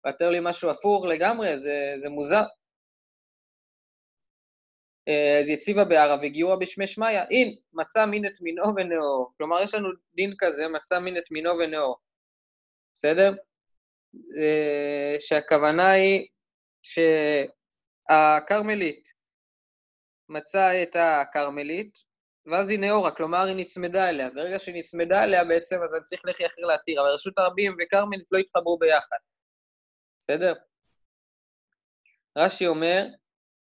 ואתה 0.05 0.29
לי 0.29 0.39
משהו 0.41 0.69
הפוך 0.69 1.05
לגמרי, 1.05 1.57
זה, 1.57 1.95
זה 2.03 2.09
מוזר. 2.09 2.43
אה, 5.07 5.39
אז 5.39 5.49
יציבה 5.49 5.85
בערה 5.85 6.17
וגיורה 6.21 6.55
בשמי 6.55 6.87
שמיא, 6.87 7.07
אין, 7.29 7.55
מצא 7.73 8.05
מין 8.05 8.25
את 8.25 8.41
מינו 8.41 8.63
ונאור. 8.75 9.33
כלומר, 9.37 9.61
יש 9.61 9.73
לנו 9.75 9.89
דין 10.15 10.33
כזה, 10.39 10.67
מצא 10.67 10.99
מין 10.99 11.17
את 11.17 11.31
מינו 11.31 11.49
ונאור. 11.59 11.97
בסדר? 12.95 13.33
אה, 14.15 15.15
שהכוונה 15.19 15.91
היא 15.91 16.27
שהכרמלית 18.09 19.07
מצאה 20.29 20.83
את 20.83 20.95
הכרמלית, 20.95 22.12
ואז 22.45 22.69
היא 22.69 22.79
נאורה, 22.79 23.11
כלומר 23.11 23.45
היא 23.45 23.55
נצמדה 23.55 24.09
אליה. 24.09 24.29
ברגע 24.29 24.59
שהיא 24.59 24.75
נצמדה 24.75 25.23
אליה 25.23 25.43
בעצם, 25.43 25.83
אז 25.83 25.95
אני 25.95 26.03
צריך 26.03 26.21
לחי 26.25 26.45
אחר 26.45 26.61
להתיר, 26.61 27.01
אבל 27.01 27.09
רשות 27.09 27.37
הרבים 27.37 27.75
וכרמלית 27.81 28.31
לא 28.31 28.37
התחברו 28.37 28.77
ביחד. 28.77 29.17
בסדר? 30.19 30.53
רש"י 32.37 32.67
אומר, 32.67 33.05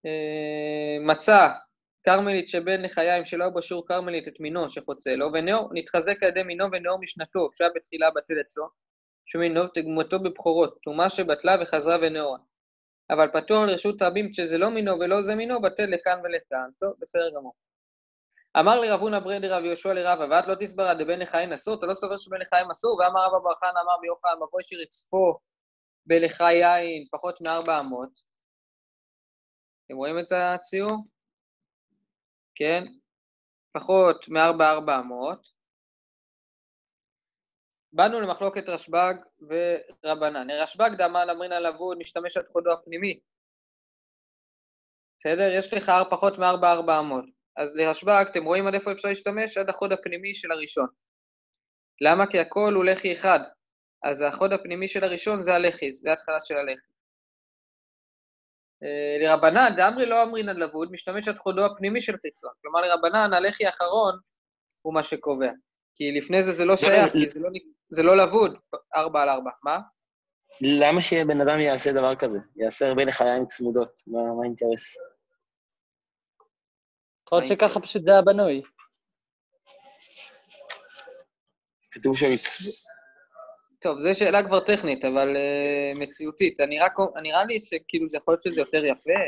אה, 0.06 0.96
מצא 1.00 1.48
כרמלית 2.02 2.48
שבן 2.48 2.82
לחיים 2.82 3.26
שלא 3.26 3.48
בשיעור 3.48 3.86
כרמלית 3.86 4.28
את 4.28 4.40
מינו 4.40 4.68
שחוצה 4.68 5.16
לו, 5.16 5.32
ונאור 5.32 5.70
נתחזק 5.74 6.22
על 6.22 6.28
ידי 6.28 6.42
מינו 6.42 6.64
ונאור 6.72 6.98
משנתו, 7.00 7.48
שהיה 7.52 7.70
בתחילה 7.74 8.10
בטל 8.10 8.40
אצלו, 8.40 8.68
שמינו 9.26 9.68
תגמותו 9.68 10.18
בבכורות, 10.18 10.78
טומאה 10.82 11.10
שבטלה 11.10 11.56
וחזרה 11.60 11.96
ונאורה. 12.02 12.38
אבל 13.10 13.28
פתוח 13.32 13.64
לרשות 13.68 14.02
רבים 14.02 14.32
כשזה 14.32 14.58
לא 14.58 14.70
מינו 14.70 14.98
ולא 15.00 15.22
זה 15.22 15.34
מינו, 15.34 15.62
בטל 15.62 15.86
לכאן 15.86 16.20
ולכאן. 16.24 16.68
טוב, 16.80 16.92
בסדר 17.00 17.30
גמור. 17.36 17.63
אמר 18.60 18.80
לי 18.80 18.90
רב 18.90 19.00
הונא 19.00 19.18
ברדי 19.18 19.48
רב 19.48 19.64
יהושע 19.64 19.92
לרבא, 19.92 20.26
ואת 20.30 20.46
לא 20.46 20.54
תסברה 20.60 20.94
דבן 20.94 21.18
לחיים 21.20 21.52
אסור, 21.52 21.78
אתה 21.78 21.86
לא 21.86 21.94
סובר 21.94 22.16
שבן 22.16 22.40
לחיים 22.40 22.70
אסור, 22.70 22.98
ואמר 22.98 23.26
רבא 23.26 23.38
בר 23.38 23.54
חנא 23.54 23.80
אמר 23.80 23.98
ביוחנן, 24.00 24.36
מבוי 24.36 24.62
שרצפו 24.62 25.38
בלחי 26.06 26.54
יין 26.54 27.06
פחות 27.10 27.40
מארבע 27.40 27.80
אמות. 27.80 28.18
אתם 29.86 29.96
רואים 29.96 30.18
את 30.18 30.32
הציור? 30.32 30.90
כן? 32.54 32.84
פחות 33.72 34.28
מארבע 34.28 34.70
ארבע 34.70 34.98
אמות. 34.98 35.48
באנו 37.92 38.20
למחלוקת 38.20 38.68
רשב"ג 38.68 39.14
ורבנן. 39.48 40.50
רשב"ג 40.50 40.90
דאמן 40.98 41.30
אמרינא 41.30 41.54
לבוד 41.54 41.98
משתמש 41.98 42.36
עד 42.36 42.46
חודו 42.52 42.72
הפנימי. 42.72 43.20
בסדר? 45.20 45.50
יש 45.58 45.72
לך 45.72 45.92
פחות 46.10 46.38
מארבע 46.38 46.72
ארבע 46.72 47.00
אמות. 47.00 47.43
אז 47.56 47.76
לרשב"ג, 47.76 48.24
אתם 48.30 48.44
רואים 48.44 48.66
עד 48.66 48.74
איפה 48.74 48.92
אפשר 48.92 49.08
להשתמש? 49.08 49.58
עד 49.58 49.68
החוד 49.68 49.92
הפנימי 49.92 50.34
של 50.34 50.52
הראשון. 50.52 50.86
למה? 52.00 52.26
כי 52.26 52.38
הכל 52.38 52.72
הוא 52.74 52.84
לחי 52.84 53.12
אחד. 53.12 53.38
אז 54.04 54.22
החוד 54.22 54.52
הפנימי 54.52 54.88
של 54.88 55.04
הראשון 55.04 55.42
זה 55.42 55.54
הלחי, 55.54 55.92
זה 55.92 56.10
ההתחלה 56.10 56.40
של 56.40 56.56
הלחי. 56.56 56.94
אה, 58.82 59.24
לרבנן, 59.24 59.76
דאמרי 59.76 60.06
לא 60.06 60.22
אמרינן 60.22 60.56
לבוד, 60.56 60.92
משתמש 60.92 61.28
עד 61.28 61.38
חודו 61.38 61.66
הפנימי 61.66 62.00
של 62.00 62.16
חיצון. 62.22 62.50
כלומר, 62.62 62.80
לרבנן, 62.80 63.32
הלחי 63.32 63.66
האחרון 63.66 64.18
הוא 64.82 64.94
מה 64.94 65.02
שקובע. 65.02 65.50
כי 65.94 66.12
לפני 66.12 66.42
זה 66.42 66.52
זה 66.52 66.64
לא 66.64 66.76
שייך, 66.76 67.12
כי 67.12 67.26
זה 67.26 67.40
לא, 67.40 67.48
זה 67.88 68.02
לא 68.02 68.16
לבוד, 68.16 68.58
ארבע 68.96 69.22
על 69.22 69.28
ארבע. 69.28 69.50
מה? 69.62 69.78
למה 70.80 71.02
שבן 71.02 71.40
אדם 71.40 71.60
יעשה 71.60 71.92
דבר 71.92 72.16
כזה? 72.16 72.38
יעשה 72.56 72.88
הרבה 72.88 73.04
לחיים 73.04 73.46
צמודות? 73.46 74.02
מה 74.06 74.20
האינטרס? 74.42 74.96
יכול 77.26 77.38
להיות 77.38 77.48
שככה 77.48 77.80
פשוט 77.80 78.04
זה 78.04 78.10
היה 78.10 78.22
בנוי. 78.22 78.62
כתוב 81.90 82.16
שם 82.16 82.26
טוב, 83.84 83.98
זו 83.98 84.14
שאלה 84.14 84.46
כבר 84.46 84.60
טכנית, 84.60 85.04
אבל 85.04 85.36
uh, 85.36 86.00
מציאותית. 86.00 86.60
אני 86.60 86.78
רק, 86.80 86.92
נראה 87.22 87.44
לי 87.44 87.58
שכאילו 87.58 88.06
זה 88.06 88.16
יכול 88.16 88.32
להיות 88.32 88.42
שזה 88.42 88.60
יותר 88.60 88.84
יפה. 88.84 89.20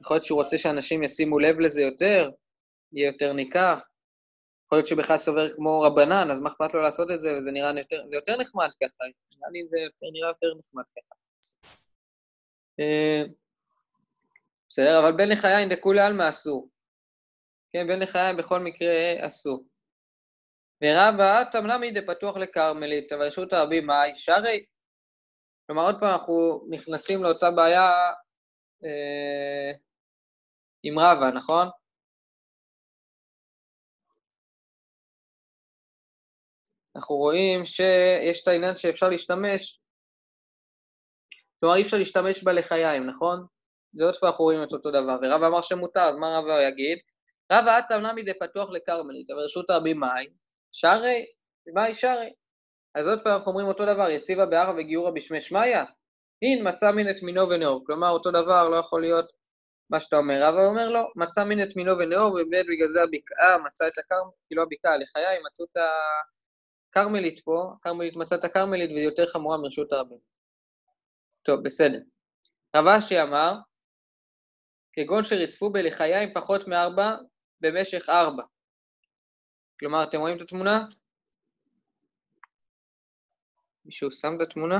יכול 0.00 0.14
להיות 0.14 0.24
שהוא 0.24 0.42
רוצה 0.42 0.58
שאנשים 0.58 1.02
ישימו 1.02 1.38
לב 1.38 1.60
לזה 1.60 1.82
יותר, 1.82 2.30
יהיה 2.92 3.06
יותר 3.06 3.32
ניכר. 3.32 3.78
יכול 4.66 4.78
להיות 4.78 4.86
שבכלל 4.86 5.16
סובר 5.16 5.54
כמו 5.54 5.80
רבנן, 5.80 6.30
אז 6.30 6.40
מה 6.40 6.48
אכפת 6.48 6.74
לו 6.74 6.82
לעשות 6.82 7.10
את 7.14 7.20
זה, 7.20 7.38
וזה 7.38 7.50
נראה 7.50 7.78
יותר, 7.78 8.02
זה 8.08 8.16
יותר 8.16 8.36
נחמד 8.36 8.68
ככה. 8.82 9.04
נראה 9.36 9.50
לי 9.52 9.68
זה 9.70 9.78
יותר, 9.78 10.06
נראה 10.12 10.28
יותר 10.28 10.46
נחמד 10.58 10.84
ככה. 10.96 11.14
אה, 12.80 13.22
בסדר, 14.70 15.00
אבל 15.02 15.16
בן 15.16 15.28
לחיים 15.28 15.68
דכולי 15.68 16.00
עלמא 16.00 16.28
אסור. 16.28 16.68
כן, 17.72 17.86
בן 17.88 17.98
לחיים 17.98 18.36
בכל 18.36 18.58
מקרה 18.58 19.26
אסור. 19.26 19.64
ורבא 20.82 21.44
תמלמי 21.52 21.90
דפתוח 21.92 22.36
לכרמלית, 22.36 23.12
אבל 23.12 23.26
רשות 23.26 23.52
הרבים 23.52 23.86
מאי 23.86 24.14
שרי. 24.14 24.64
כלומר, 25.66 25.82
עוד 25.82 26.00
פעם 26.00 26.08
אנחנו 26.12 26.66
נכנסים 26.70 27.22
לאותה 27.22 27.50
בעיה 27.50 27.90
אה, 28.84 29.72
עם 30.82 30.98
רבא, 30.98 31.30
נכון? 31.36 31.68
אנחנו 36.96 37.16
רואים 37.16 37.64
שיש 37.64 38.42
את 38.42 38.48
העניין 38.48 38.74
שאפשר 38.74 39.08
להשתמש, 39.08 39.80
כלומר 41.60 41.76
אי 41.76 41.82
אפשר 41.82 41.96
להשתמש 41.98 42.44
בה 42.44 42.52
לחיים, 42.52 43.06
נכון? 43.06 43.46
זה 43.92 44.04
עוד 44.04 44.16
פעם 44.16 44.28
אנחנו 44.28 44.44
רואים 44.44 44.62
את 44.62 44.72
אותו 44.72 44.90
דבר, 44.90 45.16
ורבא 45.22 45.46
אמר 45.46 45.62
שמותר, 45.62 46.00
אז 46.00 46.16
מה 46.16 46.38
רבא 46.38 46.62
יגיד? 46.62 46.98
רבא 47.52 47.76
עתה 47.76 47.96
אמנם 47.96 48.14
דפתוח 48.26 48.70
לכרמלית, 48.70 49.30
אבל 49.30 49.40
רשות 49.40 49.70
הרבים 49.70 50.00
מאי, 50.00 50.26
שרי, 50.72 51.26
מאי 51.74 51.94
שרי. 51.94 52.32
אז 52.94 53.08
עוד 53.08 53.20
פעם 53.24 53.32
אנחנו 53.32 53.50
אומרים 53.50 53.66
אותו 53.66 53.86
דבר, 53.86 54.10
יציבה 54.10 54.46
בהרה 54.46 54.74
וגיורא 54.76 55.10
בשמי 55.10 55.40
שמיא, 55.40 55.76
הין 56.42 56.68
מצא 56.68 56.92
מין 56.92 57.10
את 57.10 57.22
מינו 57.22 57.48
ונאור, 57.48 57.86
כלומר 57.86 58.10
אותו 58.10 58.30
דבר 58.30 58.68
לא 58.68 58.76
יכול 58.76 59.00
להיות 59.00 59.32
מה 59.90 60.00
שאתה 60.00 60.16
אומר. 60.16 60.42
רבא 60.42 60.66
אומר 60.66 60.88
לו, 60.88 61.00
מצא 61.16 61.44
מין 61.44 61.62
את 61.62 61.76
מינו 61.76 61.98
ונאור, 61.98 62.28
ובאמת 62.28 62.66
בגלל 62.68 62.88
זה 62.88 63.02
הבקעה 63.02 63.58
מצא 63.66 63.86
את 63.88 63.98
הכרמלית, 63.98 64.34
כאילו 64.46 64.62
הבקעה, 64.62 64.96
לחיי 64.96 65.38
מצאו 65.46 65.64
את 65.64 65.76
הכרמלית 66.90 67.40
פה, 67.44 67.72
הכרמלית 67.80 68.16
מצא 68.16 68.36
את 68.36 68.44
הכרמלית 68.44 68.90
והיא 68.90 69.04
יותר 69.04 69.26
חמורה 69.26 69.58
מרשות 69.58 69.92
הרבים. 69.92 70.18
טוב, 71.42 71.60
בסדר. 71.64 71.98
רב 72.76 72.86
אשי 72.86 73.22
אמר, 73.22 73.54
כגון 74.92 75.24
שריצפו 75.24 75.70
בלחיה 75.70 76.22
עם 76.22 76.30
פחות 76.34 76.68
מארבע 76.68 77.16
במשך 77.60 78.08
ארבע. 78.08 78.42
כלומר, 79.80 80.04
אתם 80.04 80.18
רואים 80.18 80.36
את 80.36 80.42
התמונה? 80.42 80.84
מישהו 83.84 84.12
שם 84.12 84.36
את 84.36 84.40
התמונה? 84.48 84.78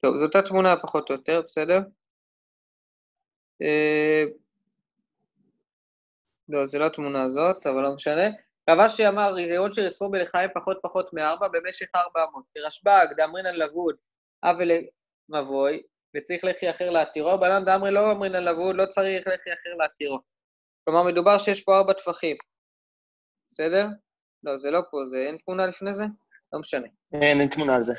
טוב, 0.00 0.16
זאת 0.18 0.34
התמונה 0.34 0.76
פחות 0.82 1.10
או 1.10 1.14
יותר, 1.14 1.42
בסדר? 1.44 1.78
אה, 3.62 4.24
לא, 6.48 6.66
זה 6.66 6.78
לא 6.78 6.86
התמונה 6.86 7.22
הזאת, 7.22 7.66
אבל 7.66 7.82
לא 7.82 7.94
משנה. 7.94 8.26
רב 8.70 8.78
אשי 8.78 9.08
אמר, 9.08 9.34
ראיון 9.34 9.72
שרספו 9.72 10.10
בלחיים 10.10 10.50
פחות 10.54 10.78
פחות 10.82 11.12
מארבע 11.12 11.48
במשך 11.48 11.86
ארבע 11.94 12.24
אמות. 12.30 12.44
כרשב"ג, 12.54 13.06
דאמרינן 13.16 13.54
לבוד, 13.54 13.96
אבי 14.44 14.64
למבוי, 15.28 15.82
וצריך 16.16 16.44
לחי 16.44 16.70
אחר 16.70 16.90
להתירו, 16.90 17.38
בלן 17.38 17.64
דאמרי 17.64 17.90
לא 17.90 18.12
אמרינן 18.12 18.44
לבוד, 18.44 18.76
לא 18.76 18.86
צריך 18.86 19.26
לחי 19.26 19.50
אחר 19.52 19.74
להתירו. 19.78 20.18
כלומר, 20.84 21.02
מדובר 21.02 21.38
שיש 21.38 21.64
פה 21.64 21.78
ארבע 21.78 21.92
טפחים. 21.92 22.36
בסדר? 23.48 23.86
לא, 24.42 24.56
זה 24.56 24.70
לא 24.70 24.80
פה, 24.90 24.96
זה 25.10 25.16
אין 25.16 25.36
תמונה 25.44 25.66
לפני 25.66 25.92
זה? 25.92 26.04
לא 26.52 26.60
משנה. 26.60 26.86
אין, 27.22 27.40
אין 27.40 27.48
תמונה 27.48 27.74
על 27.74 27.82
זה. 27.82 27.94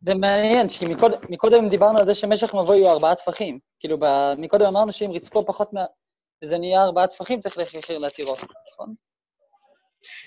זה 0.00 0.14
מעניין, 0.14 0.68
כי 0.68 0.86
מקוד, 0.86 1.12
מקודם 1.28 1.68
דיברנו 1.68 1.98
על 1.98 2.06
זה 2.06 2.14
שמשך 2.14 2.54
מבוי 2.54 2.80
הוא 2.80 2.90
ארבעה 2.90 3.14
טפחים. 3.14 3.58
כאילו, 3.80 3.98
ב, 3.98 4.04
מקודם 4.38 4.66
אמרנו 4.66 4.92
שאם 4.92 5.10
רצפו 5.12 5.46
פחות 5.46 5.72
מה... 5.72 5.84
וזה 6.44 6.58
נהיה 6.58 6.82
ארבעה 6.82 7.06
טפחים, 7.06 7.40
צריך 7.40 7.58
לחיר 7.58 7.98
להתירו, 7.98 8.32
נכון? 8.72 8.94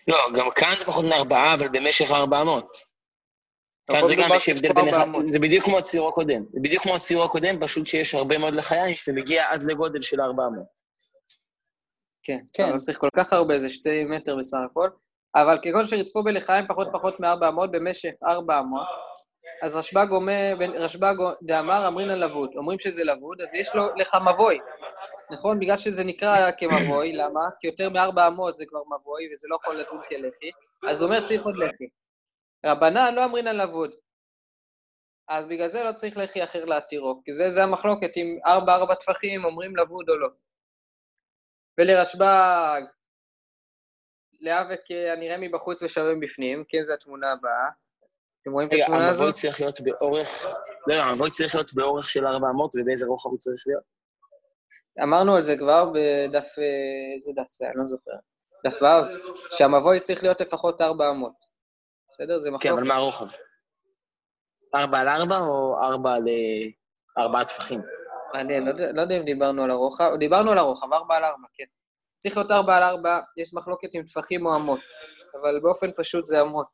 לא, 0.08 0.18
גם 0.38 0.52
כאן 0.56 0.74
זה 0.78 0.86
פחות 0.86 1.06
מארבעה, 1.06 1.54
אבל 1.54 1.68
במשך 1.68 2.12
ארבע 2.12 2.42
אמות. 2.42 2.78
כאן 3.92 4.02
זה 4.02 4.16
גם 4.16 4.30
יש 4.36 4.50
הבדל 4.50 4.74
בין... 4.74 4.88
אחד- 4.90 4.98
400. 4.98 5.30
זה 5.30 5.40
בדיוק 5.40 5.66
כמו 5.66 5.78
הציור 5.78 6.10
הקודם. 6.10 6.44
זה 6.54 6.60
בדיוק 6.64 6.84
כמו 6.84 6.96
הציור 6.96 7.24
הקודם, 7.24 7.60
פשוט 7.62 7.88
שיש 7.88 8.16
הרבה 8.16 8.38
מאוד 8.38 8.56
לחיים, 8.56 8.96
שזה 8.96 9.14
מגיע 9.14 9.44
עד 9.52 9.64
לגודל 9.64 10.02
של 10.02 10.22
ארבע 10.22 10.44
אמות. 10.48 10.84
כן, 12.24 12.40
כן. 12.54 12.70
לא 12.74 12.80
צריך 12.80 12.98
כל 12.98 13.10
כך 13.16 13.34
הרבה, 13.34 13.60
זה 13.60 13.70
שתי 13.70 14.04
מטר 14.04 14.36
בסך 14.36 14.58
הכל. 14.72 14.90
אבל 15.36 15.56
כגון 15.62 15.86
שרצפו 15.88 16.24
בלחיים 16.24 16.66
פחות 16.68 16.88
פחות 16.94 17.20
מארבע 17.20 17.50
אמות 17.50 17.72
במשך 17.72 18.12
ארבע 18.28 18.60
אמות, 18.60 18.88
אז 19.64 19.76
רשב"ג 19.76 20.08
אומר, 20.12 20.56
רשב"ג 20.76 21.16
דאמר 21.44 21.88
אמרינן 21.88 22.20
לבוד, 22.20 22.50
אומרים 22.56 22.80
שזה 22.80 23.04
לבוד, 23.04 23.42
אז 23.42 23.56
יש 23.56 23.76
לו 23.76 23.84
לך 23.96 24.18
מבוי. 24.34 24.60
נכון? 25.32 25.60
בגלל 25.60 25.78
שזה 25.78 26.04
נקרא 26.04 26.52
כמבוי, 26.58 27.14
למה? 27.14 27.40
כי 27.60 27.68
יותר 27.68 27.90
מארבע 27.90 28.28
אמות 28.28 28.56
זה 28.56 28.66
כבר 28.66 28.80
מבוי, 28.86 29.30
וזה 29.34 29.48
לא 29.52 29.56
יכול 29.56 29.76
לדון 29.76 30.02
כלחי, 30.10 30.52
אז 30.90 31.02
הוא 31.02 31.10
אומר 31.10 31.22
צריך 31.22 31.44
עוד 31.46 31.58
לחי. 31.58 31.86
רבנן 32.66 33.16
לא 33.16 33.26
אמרינן 33.26 33.58
לבוד. 33.58 33.96
אז 35.28 35.46
בגלל 35.46 35.68
זה 35.68 35.84
לא 35.84 35.92
צריך 35.92 36.18
לחי 36.18 36.44
אחר 36.44 36.66
להתירו, 36.66 37.22
כי 37.26 37.34
זה, 37.34 37.50
זה 37.50 37.64
המחלוקת 37.64 38.18
אם 38.18 38.40
ארבע 38.46 38.76
ארבע 38.76 38.96
טפחים 38.96 39.46
אומרים 39.46 39.76
לבוד 39.76 40.10
או 40.10 40.16
לא. 40.16 40.28
ולרשב"ג, 41.78 42.82
לאבק 44.42 44.82
הנראה 45.14 45.38
מבחוץ 45.38 45.84
ושווה 45.84 46.16
מבפנים, 46.16 46.64
כן, 46.68 46.84
זו 46.88 46.94
התמונה 46.94 47.30
הבאה. 47.30 47.70
אתם 48.42 48.52
רואים 48.52 48.68
את 48.68 48.74
רגע, 48.74 48.84
התמונה 48.84 49.08
המבוי 49.08 49.26
הזאת? 49.26 49.36
צריך 49.36 49.62
להיות 49.62 49.82
באורך... 49.82 50.46
לא, 50.88 50.96
לא, 50.96 51.02
המבוי 51.02 51.32
צריך 51.32 51.56
להיות 51.56 51.74
באורך 51.74 52.10
של 52.10 52.28
ארבע 52.28 52.50
אמות, 52.50 52.72
ובאיזה 52.76 53.06
רוחב 53.06 53.30
הוא 53.30 53.38
צריך 53.38 53.64
להיות? 53.68 53.84
אמרנו 55.04 55.36
על 55.36 55.42
זה 55.42 55.58
כבר 55.58 55.90
בדף, 55.94 56.60
אה, 56.60 57.16
איזה 57.16 57.32
דף 57.36 57.52
זה, 57.52 57.66
אני 57.66 57.74
לא 57.78 57.86
זוכר. 57.86 58.12
דף 58.68 58.82
ו', 58.82 59.56
שהמבוי 59.58 60.00
צריך 60.00 60.24
להיות 60.24 60.42
לפחות 60.42 60.82
ארבע 60.82 61.10
אמות. 61.10 61.53
בסדר? 62.14 62.40
זה 62.40 62.50
כן, 62.50 62.56
מחלוקת. 62.56 62.74
אבל 62.78 62.88
מה 62.88 62.96
הרוחב? 62.96 63.26
ארבע 64.76 65.00
על 65.00 65.08
ארבע 65.08 65.38
או 65.40 65.78
ארבע 65.82 66.14
על 66.14 66.28
אה, 66.28 67.24
ארבעה 67.24 67.46
טפחים? 67.46 67.82
מעניין, 68.34 68.66
לא 68.66 68.70
יודע- 68.70 68.92
לא 68.94 69.02
יודע 69.02 69.18
אם 69.18 69.26
דיברנו 69.26 69.64
על 69.64 69.72
הרוחב, 69.72 70.12
דיברנו 70.20 70.52
על 70.52 70.58
הרוחב, 70.58 70.94
ארבע 70.94 71.16
על 71.16 71.24
ארבע, 71.24 71.48
כן. 71.54 71.64
צריך 72.20 72.38
להיות 72.38 72.52
ארבע 72.52 72.78
על 72.78 72.84
ארבע, 72.84 73.20
יש 73.38 73.54
מחלוקת 73.54 73.96
עם 73.96 74.04
טפחים 74.04 74.46
או 74.46 74.56
אמות, 74.56 74.80
אבל 75.42 75.60
באופן 75.60 75.90
פשוט 75.98 76.26
זה 76.26 76.42
אמות. 76.42 76.68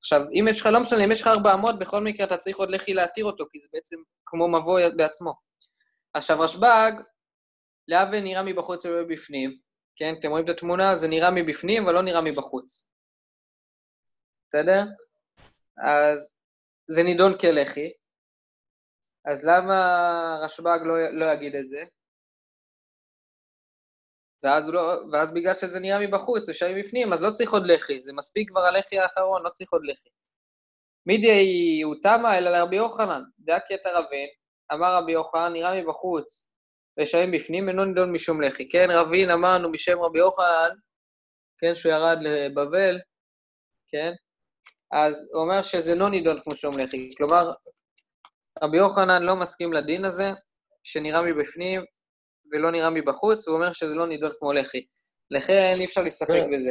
עכשיו, 0.00 0.20
אם 0.40 0.48
יש 0.50 0.60
לך, 0.60 0.66
לא 0.66 0.80
משנה, 0.80 1.04
אם 1.04 1.12
יש 1.12 1.20
לך 1.22 1.26
ארבע 1.26 1.54
אמות, 1.54 1.78
בכל 1.78 2.00
מקרה 2.00 2.26
אתה 2.26 2.36
צריך 2.36 2.56
עוד 2.56 2.70
לכי 2.70 2.94
להתיר 2.94 3.24
אותו, 3.24 3.44
כי 3.52 3.58
זה 3.62 3.68
בעצם 3.72 3.96
כמו 4.26 4.48
מבוי 4.48 4.82
בעצמו. 4.96 5.32
עכשיו, 6.14 6.40
רשב"ג, 6.40 6.92
להווה 7.88 8.20
נראה 8.20 8.42
מבחוץ 8.42 8.86
ולא 8.86 9.02
מבפנים, 9.06 9.56
כן? 9.96 10.14
אתם 10.18 10.28
רואים 10.30 10.44
את 10.44 10.50
התמונה? 10.50 10.96
זה 10.96 11.08
נראה 11.08 11.30
מבפנים, 11.30 11.84
אבל 11.84 11.94
לא 11.94 12.02
נראה 12.02 12.20
מבחוץ. 12.20 12.89
בסדר? 14.50 14.82
אז 15.78 16.40
זה 16.88 17.02
נידון 17.02 17.38
כלחי, 17.38 17.92
אז 19.24 19.48
למה 19.48 19.74
רשב"ג 20.44 20.78
לא, 20.84 21.10
לא 21.12 21.32
יגיד 21.32 21.54
את 21.54 21.68
זה? 21.68 21.82
ואז, 24.42 24.68
לא, 24.68 24.80
ואז 25.12 25.34
בגלל 25.34 25.54
שזה 25.58 25.80
נראה 25.80 26.06
מבחוץ, 26.06 26.48
אפשר 26.48 26.66
מבפנים, 26.76 27.12
אז 27.12 27.22
לא 27.22 27.30
צריך 27.30 27.52
עוד 27.52 27.66
לחי, 27.66 28.00
זה 28.00 28.12
מספיק 28.12 28.50
כבר 28.50 28.60
הלחי 28.60 28.98
האחרון, 28.98 29.42
לא 29.42 29.50
צריך 29.50 29.72
עוד 29.72 29.82
לחי. 29.84 30.08
מידי 31.06 31.80
הוא 31.84 31.94
תמה 32.02 32.38
אלא 32.38 32.50
לרבי 32.50 32.76
יוחנן, 32.76 33.22
דעה 33.38 33.60
קטע 33.60 33.98
רבין, 33.98 34.28
אמר 34.72 34.94
רבי 34.94 35.12
יוחנן, 35.12 35.52
נראה 35.52 35.82
מבחוץ, 35.82 36.50
ושמים 37.00 37.30
בפנים, 37.30 37.68
אינו 37.68 37.84
נידון 37.84 38.12
משום 38.12 38.42
לחי. 38.42 38.68
כן, 38.68 38.86
רבין 38.90 39.30
אמרנו 39.30 39.72
בשם 39.72 40.00
רבי 40.00 40.18
יוחנן, 40.18 40.70
כן, 41.58 41.74
שהוא 41.74 41.92
ירד 41.92 42.18
לבבל, 42.22 42.98
כן, 43.88 44.12
אז 44.92 45.30
הוא 45.32 45.42
אומר 45.42 45.62
שזה 45.62 45.94
לא 45.94 46.10
נידון 46.10 46.40
כמו 46.40 46.56
שום 46.56 46.78
לחי. 46.78 47.10
כלומר, 47.16 47.50
רבי 48.62 48.76
יוחנן 48.76 49.22
לא 49.22 49.36
מסכים 49.36 49.72
לדין 49.72 50.04
הזה, 50.04 50.30
שנראה 50.84 51.22
מבפנים 51.22 51.84
ולא 52.52 52.70
נראה 52.70 52.90
מבחוץ, 52.90 53.48
והוא 53.48 53.56
אומר 53.58 53.72
שזה 53.72 53.94
לא 53.94 54.06
נידון 54.06 54.32
כמו 54.38 54.52
לחי. 54.52 54.86
לכן 55.30 55.74
אי 55.78 55.84
אפשר 55.84 56.02
להסתפק 56.02 56.28
כן. 56.30 56.50
בזה. 56.54 56.70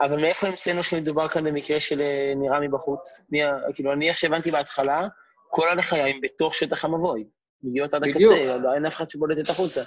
אבל 0.00 0.20
מאיפה 0.20 0.46
המצאנו 0.46 0.82
שמדובר 0.82 1.28
כאן 1.28 1.44
במקרה 1.44 1.80
של 1.80 2.00
אה, 2.00 2.32
נראה 2.36 2.60
מבחוץ? 2.60 3.20
מי 3.30 3.42
ה- 3.44 3.58
כאילו, 3.74 3.92
אני 3.92 4.08
איך 4.08 4.18
שהבנתי 4.18 4.50
בהתחלה, 4.50 5.08
כל 5.50 5.68
הלחיים 5.68 6.20
בתוך 6.20 6.54
שטח 6.54 6.84
המבוי. 6.84 7.24
מגיעות 7.62 7.94
עד 7.94 8.02
בדיוק. 8.02 8.32
הקצה, 8.32 8.56
לא- 8.56 8.74
אין 8.74 8.86
אף 8.86 8.94
אחד 8.96 9.10
שבולטת 9.10 9.48
החוצה. 9.50 9.82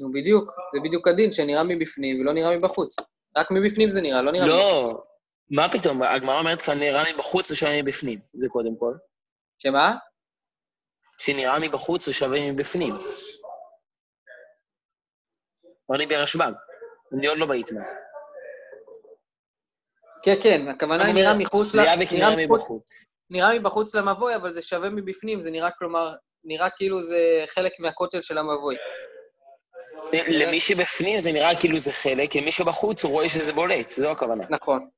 נו, 0.00 0.12
בדיוק, 0.12 0.50
זה 0.74 0.80
בדיוק 0.88 1.08
הדין, 1.08 1.32
שנראה 1.32 1.62
מבפנים 1.64 2.20
ולא 2.20 2.32
נראה 2.32 2.58
מבחוץ. 2.58 2.96
רק 3.36 3.50
מבפנים 3.50 3.90
זה 3.90 4.00
נראה, 4.00 4.22
לא 4.22 4.32
נראה 4.32 4.46
מבחוץ. 4.46 4.92
לא, 4.92 5.02
מה 5.50 5.68
פתאום, 5.68 6.02
הגמרא 6.02 6.38
אומרת 6.38 6.62
כאן 6.62 6.78
נראה 6.78 7.12
מבחוץ 7.12 7.50
ושווה 7.50 7.82
מבפנים, 7.82 8.18
זה 8.34 8.48
קודם 8.48 8.76
כל. 8.78 8.94
שמה? 9.58 9.94
שנראה 11.18 11.58
מבחוץ 11.58 12.08
ושווה 12.08 12.52
מבפנים. 12.52 12.94
אני 15.94 16.06
ברשב"ג, 16.06 16.52
אני 17.18 17.26
עוד 17.26 17.38
לא 17.38 17.46
באיתמר. 17.46 17.80
כן, 20.22 20.34
כן, 20.42 20.68
הכוונה 20.68 21.04
היא 21.06 21.14
נראה 21.14 21.34
מחוץ 21.34 21.74
ל... 21.74 21.80
נראה 22.12 22.36
מבחוץ. 22.36 23.04
נראה 23.30 23.58
מבחוץ 23.58 23.94
למבוי, 23.94 24.36
אבל 24.36 24.50
זה 24.50 24.62
שווה 24.62 24.90
מבפנים, 24.90 25.40
זה 25.40 25.50
נראה, 25.50 25.70
כלומר, 25.70 26.14
נראה 26.44 26.70
כאילו 26.70 27.02
זה 27.02 27.44
חלק 27.46 27.72
מהכותל 27.78 28.22
של 28.22 28.38
המבוי. 28.38 28.76
למי 30.12 30.60
שבפנים 30.60 31.18
זה 31.18 31.32
נראה 31.32 31.60
כאילו 31.60 31.78
זה 31.78 31.92
חלק, 31.92 32.36
למי 32.36 32.52
שבחוץ 32.52 33.04
הוא 33.04 33.12
רואה 33.12 33.28
שזה 33.28 33.52
בולט, 33.52 33.90
זו 33.90 34.10
הכוונה. 34.10 34.44
נכון. 34.50 34.88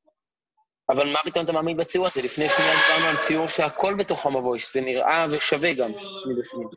אבל 0.91 1.13
מה 1.13 1.19
פתאום 1.25 1.45
אתה 1.45 1.53
מעמיד 1.53 1.77
בציור 1.77 2.07
הזה? 2.07 2.23
לפני 2.23 2.49
שנייה 2.49 2.73
דיברנו 2.73 3.07
על 3.07 3.17
ציור 3.17 3.49
שהכל 3.49 3.95
בתוך 3.95 4.27
המבוי, 4.27 4.59
שזה 4.59 4.81
נראה 4.81 5.27
ושווה 5.31 5.75
גם 5.75 5.93
מבפנים. 6.31 6.69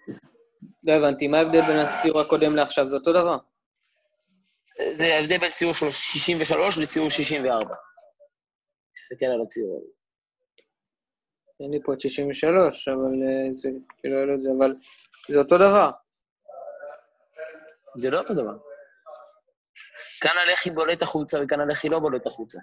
לא 0.88 0.93
הבנתי, 0.93 1.28
מה 1.28 1.38
ההבדל 1.38 1.62
בין 1.62 1.80
הציור 1.80 2.19
הקודם 2.19 2.56
לעכשיו? 2.56 2.88
זה 2.88 2.95
אותו 2.95 3.13
דבר. 3.13 3.38
זה 4.93 5.06
ההבדל 5.06 5.38
בין 5.38 5.50
ציור 5.50 5.74
של 5.74 5.89
63 5.89 6.78
לציור 6.78 7.10
64. 7.10 7.76
תסתכל 8.95 9.26
על 9.26 9.41
הציור 9.41 9.78
הזה. 9.78 9.91
אין 11.60 11.71
לי 11.71 11.80
פה 11.84 11.93
את 11.93 12.00
63, 12.00 12.88
אבל 12.88 12.95
אה, 12.95 13.54
זה, 13.54 13.69
כאילו, 13.97 14.15
לא 14.15 14.21
יודע, 14.21 14.34
את 14.34 14.41
זה, 14.41 14.50
אבל 14.60 14.76
זה 15.28 15.39
אותו 15.39 15.58
דבר. 15.58 15.91
זה 17.97 18.10
לא 18.10 18.19
אותו 18.19 18.34
דבר. 18.34 18.58
כאן 20.21 20.32
הלחי 20.38 20.69
בולט 20.69 21.02
החוצה 21.02 21.38
וכאן 21.43 21.60
הלחי 21.60 21.89
לא 21.89 22.00
בולט 22.00 22.26
החוצה. 22.26 22.60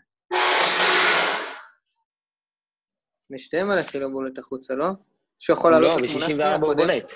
משתיהם 3.30 3.70
הלכי 3.70 3.98
לא 3.98 4.08
בולט 4.08 4.38
החוצה, 4.38 4.74
לא? 4.74 4.86
מישהו 5.38 5.54
יכול 5.54 5.70
להעלות 5.70 5.94
לא, 5.94 5.98
את 5.98 6.04
התמונה 6.04 6.26
שנייה 6.26 6.58
ב-64 6.58 6.66
הוא? 6.66 6.74
בולט. 6.74 7.12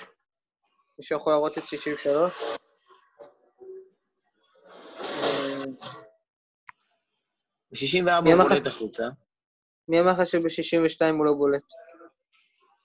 מישהו 0.99 1.17
יכול 1.17 1.33
להראות 1.33 1.57
את 1.57 1.63
63? 1.67 2.33
אה, 4.99 5.65
ב-64 7.71 8.21
מי 8.21 8.31
הוא 8.31 8.43
בולט 8.43 8.67
החוצה. 8.67 9.03
מי 9.87 9.99
אמר 9.99 10.11
לך 10.11 10.27
שב-62 10.27 11.05
הוא 11.17 11.25
לא 11.25 11.33
בולט? 11.33 11.63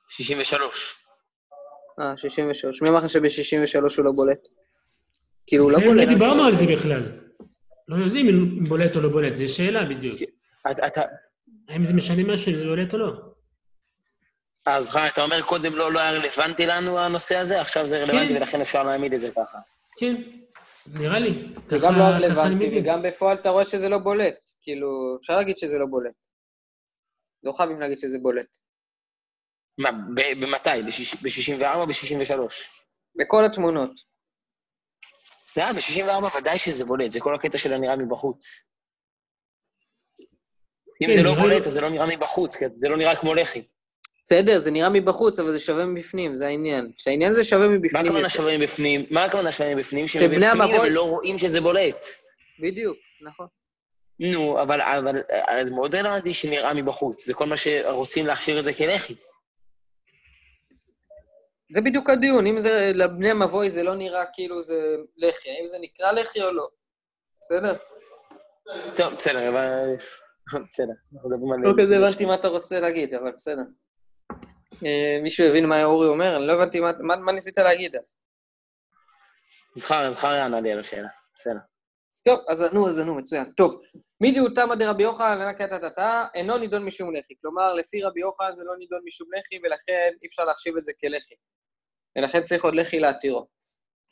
63. 0.09 0.97
אה, 2.01 2.17
63. 2.17 2.83
מי 2.83 2.89
אמר 2.89 2.99
לך 2.99 3.11
שב-63 3.11 3.97
הוא 3.97 4.05
לא 4.05 4.13
בולט? 4.13 4.49
כאילו, 5.47 5.65
הוא 5.65 5.73
לא 5.73 5.79
זה 5.79 5.87
בולט. 5.87 6.01
לא 6.01 6.15
דיברנו 6.15 6.43
על 6.45 6.57
זה 6.57 6.65
בכלל. 6.67 7.03
לא 7.89 7.97
יודעים 7.97 8.29
אם 8.29 8.65
בולט 8.69 8.97
או 8.97 9.01
לא 9.01 9.09
בולט, 9.09 9.35
זו 9.35 9.55
שאלה 9.55 9.85
בדיוק. 9.85 10.19
האם 11.69 11.85
זה 11.85 11.93
משנה 11.93 12.33
משהו 12.33 12.53
אם 12.53 12.59
זה 12.59 12.65
בולט 12.65 12.93
או 12.93 12.99
לא? 12.99 13.13
אז 14.67 14.91
חיים, 14.91 15.07
אתה 15.13 15.23
אומר 15.23 15.43
קודם 15.43 15.73
לא, 15.75 15.93
לא 15.93 16.01
היה 16.01 16.11
רלוונטי 16.11 16.67
לנו 16.67 16.99
הנושא 16.99 17.37
הזה, 17.37 17.61
עכשיו 17.61 17.87
זה 17.87 18.03
רלוונטי 18.03 18.29
כן. 18.29 18.37
ולכן 18.37 18.61
אפשר 18.61 18.83
להעמיד 18.83 19.13
את 19.13 19.21
זה 19.21 19.31
ככה. 19.31 19.59
כן, 19.99 20.13
נראה 20.87 21.19
לי. 21.19 21.49
זה 21.71 21.77
גם 21.83 21.99
לא 21.99 22.05
רלוונטי. 22.05 22.79
וגם 22.79 23.03
בפועל 23.03 23.37
אתה 23.37 23.51
רואה 23.51 23.65
שזה 23.65 23.89
לא 23.89 23.99
בולט. 23.99 24.35
כאילו, 24.63 25.17
אפשר 25.21 25.37
להגיד 25.37 25.57
שזה 25.57 25.79
לא 25.79 25.87
בולט. 25.87 26.15
לא 27.45 27.53
חייבים 27.53 27.81
להגיד 27.81 27.99
שזה 27.99 28.19
בולט. 28.19 28.57
מה, 29.79 29.91
במתי? 30.15 30.83
ב-64 31.23 31.75
או 31.75 31.87
ב-63? 31.87 32.41
בכל 33.17 33.45
התמונות. 33.45 33.91
לא, 35.57 35.73
ב-64 35.73 36.39
ודאי 36.39 36.59
שזה 36.59 36.85
בולט, 36.85 37.13
זה 37.13 37.21
כל 37.21 37.35
הקטע 37.35 37.59
של 37.59 37.73
הנראה 37.73 37.97
מבחוץ. 37.97 38.68
אם 41.03 41.07
כן, 41.09 41.17
זה 41.17 41.23
לא 41.23 41.35
בולט, 41.35 41.67
אז 41.67 41.73
זה 41.73 41.81
לא 41.81 41.91
נראה 41.91 42.07
מבחוץ, 42.07 42.57
כי 42.57 42.65
זה 42.77 42.89
לא 42.89 42.97
נראה 42.97 43.17
כמו 43.17 43.35
לחי. 43.35 43.63
בסדר, 44.27 44.59
זה 44.59 44.71
נראה 44.71 44.89
מבחוץ, 44.89 45.39
אבל 45.39 45.53
זה 45.53 45.59
שווה 45.59 45.85
מבפנים, 45.87 46.35
זה 46.35 46.47
העניין. 46.47 46.93
שהעניין 46.97 47.33
זה 47.33 47.45
שווה 47.45 47.69
מה 47.69 47.75
מבפנים. 47.75 48.05
הכוונה 48.07 48.19
יותר. 48.19 48.29
שווה 48.29 48.59
מבפנים? 48.59 49.07
מה 49.11 49.25
הכוונה 49.25 49.53
שווה 49.53 49.75
מבפנים? 49.75 50.07
המבוי- 50.53 50.77
אבל 50.79 50.89
לא 50.89 51.03
רואים 51.09 51.39
שזה 51.39 51.61
בולט. 51.61 52.07
בדיוק, 52.61 52.97
נכון. 53.21 53.47
נו, 54.21 54.63
אבל, 54.63 54.81
אבל 54.83 55.21
זה 55.69 55.75
מאוד 55.75 55.95
רלוונטי 55.95 56.35
שנראה 56.35 56.75
מבחוץ. 56.75 57.27
זה 57.27 57.35
כל 57.35 57.47
מה 57.47 57.57
שרוצים 57.57 58.27
להכשיר 58.27 58.59
את 58.59 58.65
זה 58.65 58.73
כלחי. 58.73 59.15
זה 61.73 61.81
בדיוק 61.81 62.11
הדיון, 62.11 62.47
אם 62.47 62.59
זה 62.59 62.91
לבני 62.95 63.31
המבוי 63.31 63.71
זה 63.71 63.83
לא 63.83 63.95
נראה 63.95 64.25
כאילו 64.33 64.63
זה 64.63 64.81
לחי, 65.17 65.51
האם 65.51 65.67
זה 65.67 65.77
נקרא 65.81 66.13
לחי 66.13 66.43
או 66.43 66.51
לא. 66.51 66.69
בסדר? 67.43 67.75
טוב, 68.97 69.15
בסדר, 69.15 69.49
אבל... 69.49 69.97
בסדר, 70.71 70.93
אנחנו 71.15 71.31
מדברים 71.31 71.53
על... 71.53 71.59
לא 71.61 71.83
כזה 71.83 71.99
הבנתי 71.99 72.25
מה 72.25 72.35
אתה 72.35 72.49
רוצה 72.49 72.81
להגיד, 72.81 73.15
אבל 73.15 73.33
בסדר. 73.37 73.63
אה, 74.87 75.19
מישהו 75.23 75.47
הבין 75.47 75.67
מה 75.67 75.85
אורי 75.85 76.09
אומר? 76.09 76.37
אני 76.37 76.47
לא 76.47 76.53
הבנתי 76.53 76.81
מה, 76.81 77.33
ניסית 77.33 77.59
להגיד 77.59 77.97
אז. 77.97 78.15
זכר, 79.75 80.11
זכר 80.11 80.35
יענה 80.35 80.61
לי 80.61 80.73
על 80.73 80.81
השאלה. 80.81 81.09
בסדר. 81.35 81.59
טוב, 82.25 82.41
אז 82.49 82.63
נו, 82.73 82.89
אז 82.89 82.99
נו, 82.99 83.15
מצוין. 83.15 83.53
טוב, 83.57 83.83
מידיהו 84.21 84.49
תמא 84.49 84.75
דרבי 84.75 85.03
יוחנן, 85.03 85.39
לנה 85.39 85.55
קטטה, 85.55 86.27
אינו 86.35 86.59
נידון 86.59 86.85
משום 86.85 87.15
לחי. 87.15 87.35
כלומר, 87.41 87.75
לפי 87.75 88.03
רבי 88.03 88.21
יוחנן 88.21 88.57
זה 88.57 88.65
לא 88.65 88.77
נידון 88.79 89.01
משום 89.05 89.29
לחי, 89.39 89.59
ולכן 89.63 90.11
אי 90.23 90.27
אפשר 90.27 90.45
להחשיב 90.45 90.77
את 90.77 90.83
זה 90.83 90.93
כלחי. 91.01 91.35
ולכן 92.19 92.43
צריך 92.43 92.65
עוד 92.65 92.75
לחי 92.75 92.99
להתירו. 92.99 93.47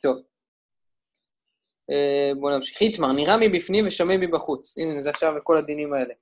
טוב. 0.01 0.17
אה, 1.91 2.31
בואו 2.39 2.55
נמשיך. 2.55 2.81
איתמר, 2.81 3.11
נראה 3.11 3.37
מבפנים 3.37 3.87
ושמע 3.87 4.17
מבחוץ. 4.17 4.77
הנה, 4.77 5.01
זה 5.01 5.09
עכשיו 5.09 5.33
כל 5.43 5.57
הדינים 5.57 5.93
האלה. 5.93 6.13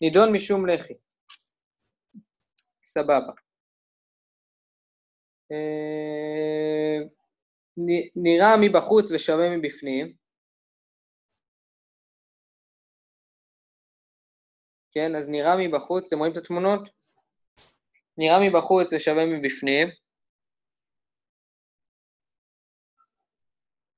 נידון 0.00 0.32
משום 0.32 0.66
לחי. 0.66 0.94
סבבה. 2.84 3.32
אה, 5.52 6.98
נראה 8.16 8.56
מבחוץ 8.60 9.10
ושווה 9.10 9.56
מבפנים. 9.56 10.14
כן, 14.90 15.14
אז 15.16 15.28
נראה 15.28 15.54
מבחוץ, 15.58 16.06
אתם 16.06 16.18
רואים 16.18 16.32
את 16.32 16.36
התמונות? 16.36 16.88
נראה 18.18 18.38
מבחוץ 18.48 18.92
ושווה 18.92 19.26
מבפנים. 19.26 19.88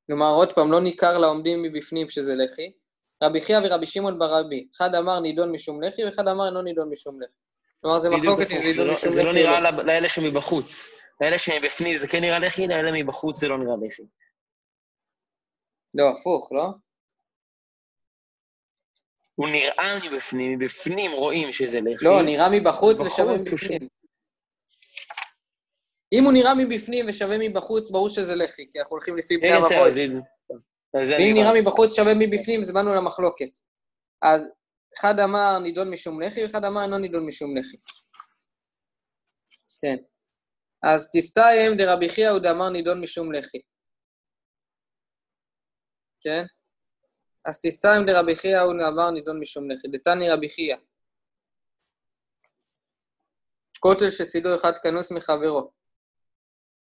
כלומר, 0.07 0.31
עוד 0.35 0.49
פעם, 0.55 0.73
לא 0.73 0.81
ניכר 0.81 1.19
לעומדים 1.19 1.63
מבפנים 1.63 2.09
שזה 2.09 2.33
לחי. 2.35 2.82
רבי 3.23 3.41
חייא 3.41 3.59
ורבי 3.65 3.87
שמעון 3.87 4.19
ברבי, 4.19 4.69
אחד 4.77 4.95
אמר 4.95 5.21
נידון 5.21 5.53
משום 5.53 5.83
לחי, 5.83 6.05
ואחד 6.05 6.29
אמר 6.29 6.47
אינו 6.47 6.63
נידון 6.63 6.91
משום 6.91 7.23
לחי. 7.23 7.33
כלומר, 7.81 7.99
זה 7.99 8.11
מחלוקת 8.11 8.51
אם 8.51 8.61
זה 8.63 8.69
נידון 8.69 8.87
לא- 8.87 8.93
משום 8.93 9.11
זה 9.11 9.21
לחי 9.21 9.25
לא 9.25 9.31
או 9.31 9.35
נראה 9.35 9.61
לא. 9.61 9.83
לאלה 9.83 10.09
שמבחוץ. 10.09 10.89
לאלה 11.21 11.39
שמבפנים 11.39 11.95
זה 11.97 12.09
כן 12.09 12.21
נראה 12.21 12.39
לחי, 12.39 12.67
לאלה 12.67 13.03
מבחוץ 13.03 13.41
זה 13.41 13.49
לא 13.49 13.59
נראה 13.59 13.75
לחי. 13.87 14.03
לא, 15.95 16.11
הפוך, 16.11 16.53
לא? 16.53 16.65
הוא 19.35 19.49
נראה 19.49 19.99
מבפנים, 20.05 20.59
מבפנים 20.59 21.13
רואים 21.13 21.53
שזה 21.53 21.81
לחי. 21.81 22.05
לא, 22.05 22.23
נראה 22.23 22.49
מבחוץ 22.51 23.01
בחוץ 23.01 23.13
ושווה 23.13 23.37
מבפנים. 23.37 23.89
אם 26.13 26.25
הוא 26.25 26.33
נראה 26.33 26.55
מבפנים 26.55 27.05
ושווה 27.09 27.37
מבחוץ, 27.41 27.91
ברור 27.91 28.09
שזה 28.09 28.35
לחי, 28.35 28.73
כי 28.73 28.79
אנחנו 28.79 28.95
הולכים 28.97 29.17
לפי 29.17 29.37
בני 29.37 29.53
המבוי. 29.53 30.21
ואם 30.95 31.35
נראה. 31.35 31.61
מבחוץ 31.61 31.97
שווה 31.97 32.13
מבפנים, 32.19 32.61
אז 32.61 32.73
באנו 32.73 32.95
למחלוקת. 32.95 33.59
אז 34.23 34.55
אחד 34.99 35.15
אמר 35.25 35.59
נידון 35.59 35.91
משום 35.91 36.21
לחי, 36.21 36.43
ואחד 36.43 36.65
אמר 36.65 36.83
אינו 36.83 36.99
נידון 36.99 37.27
משום 37.27 37.57
לחי. 37.57 37.77
כן. 39.81 39.97
אז 40.83 41.11
תסתיים 41.17 41.77
דרבי 41.79 42.09
חייא 42.09 42.31
הוא 42.31 42.39
דאמר 42.39 42.69
נידון 42.69 43.01
משום 43.01 43.33
לחי. 43.33 43.59
כן? 46.21 46.45
אז 47.45 47.61
תסתיים 47.63 48.07
דרבי 48.07 48.37
חייא 48.37 48.61
הוא 48.61 48.73
דאמר 48.73 49.11
נידון 49.11 49.41
משום 49.41 49.71
לחי. 49.71 49.89
דתני 49.89 50.31
רבי 50.31 50.49
חייא. 50.49 50.77
כותל 53.81 54.11
שצידו 54.11 54.57
אחד 54.57 54.73
כנוס 54.79 55.13
מחברו. 55.13 55.71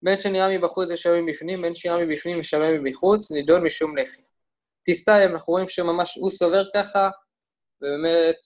בין 0.03 0.19
שנראה 0.19 0.59
מבחוץ 0.59 0.91
ושווה 0.91 1.23
מבפנים, 1.23 1.63
בין 1.63 1.75
שנראה 1.75 2.05
מבפנים 2.05 2.41
ושווה 2.41 2.79
מבחוץ, 2.79 3.31
נידון 3.31 3.65
משום 3.65 3.97
לחי. 3.97 4.23
תסתיים, 4.87 5.31
אנחנו 5.33 5.53
רואים 5.53 5.69
שממש 5.69 6.17
הוא 6.17 6.31
סובר 6.31 6.65
ככה, 6.75 7.11
ובאמת, 7.81 8.37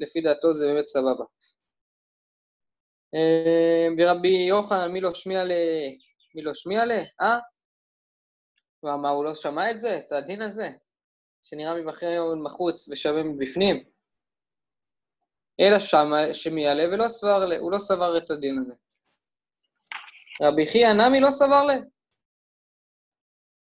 לפי 0.00 0.20
דעתו 0.20 0.54
זה 0.54 0.66
באמת 0.66 0.84
סבבה. 0.84 1.24
אה, 3.14 3.86
ורבי 3.98 4.28
יוחנן, 4.28 4.92
מי 4.92 5.00
לא 5.00 5.14
שמיע 5.14 5.44
ל... 5.44 5.52
מי 6.34 6.42
לא 6.42 6.54
שמיע 6.54 6.84
ל... 6.84 6.90
אה? 7.20 7.38
מה, 8.82 9.08
הוא 9.08 9.24
לא 9.24 9.34
שמע 9.34 9.70
את 9.70 9.78
זה? 9.78 9.98
את 9.98 10.12
הדין 10.12 10.42
הזה? 10.42 10.68
שנראה 11.42 11.74
מבחין 11.74 12.08
מחוץ 12.42 12.88
ושווה 12.88 13.22
מבפנים? 13.22 13.84
אלא 15.60 15.76
שמיע 16.32 16.74
ל 16.74 16.80
ולא 16.92 17.08
סבר 17.08 17.44
ל... 17.46 17.52
הוא 17.52 17.72
לא 17.72 17.78
סבר 17.78 18.18
את 18.18 18.30
הדין 18.30 18.58
הזה. 18.58 18.74
רבי 20.42 20.66
חייא 20.66 20.92
נמי 20.92 21.20
לא 21.20 21.30
סבר 21.30 21.62
ל... 21.62 21.70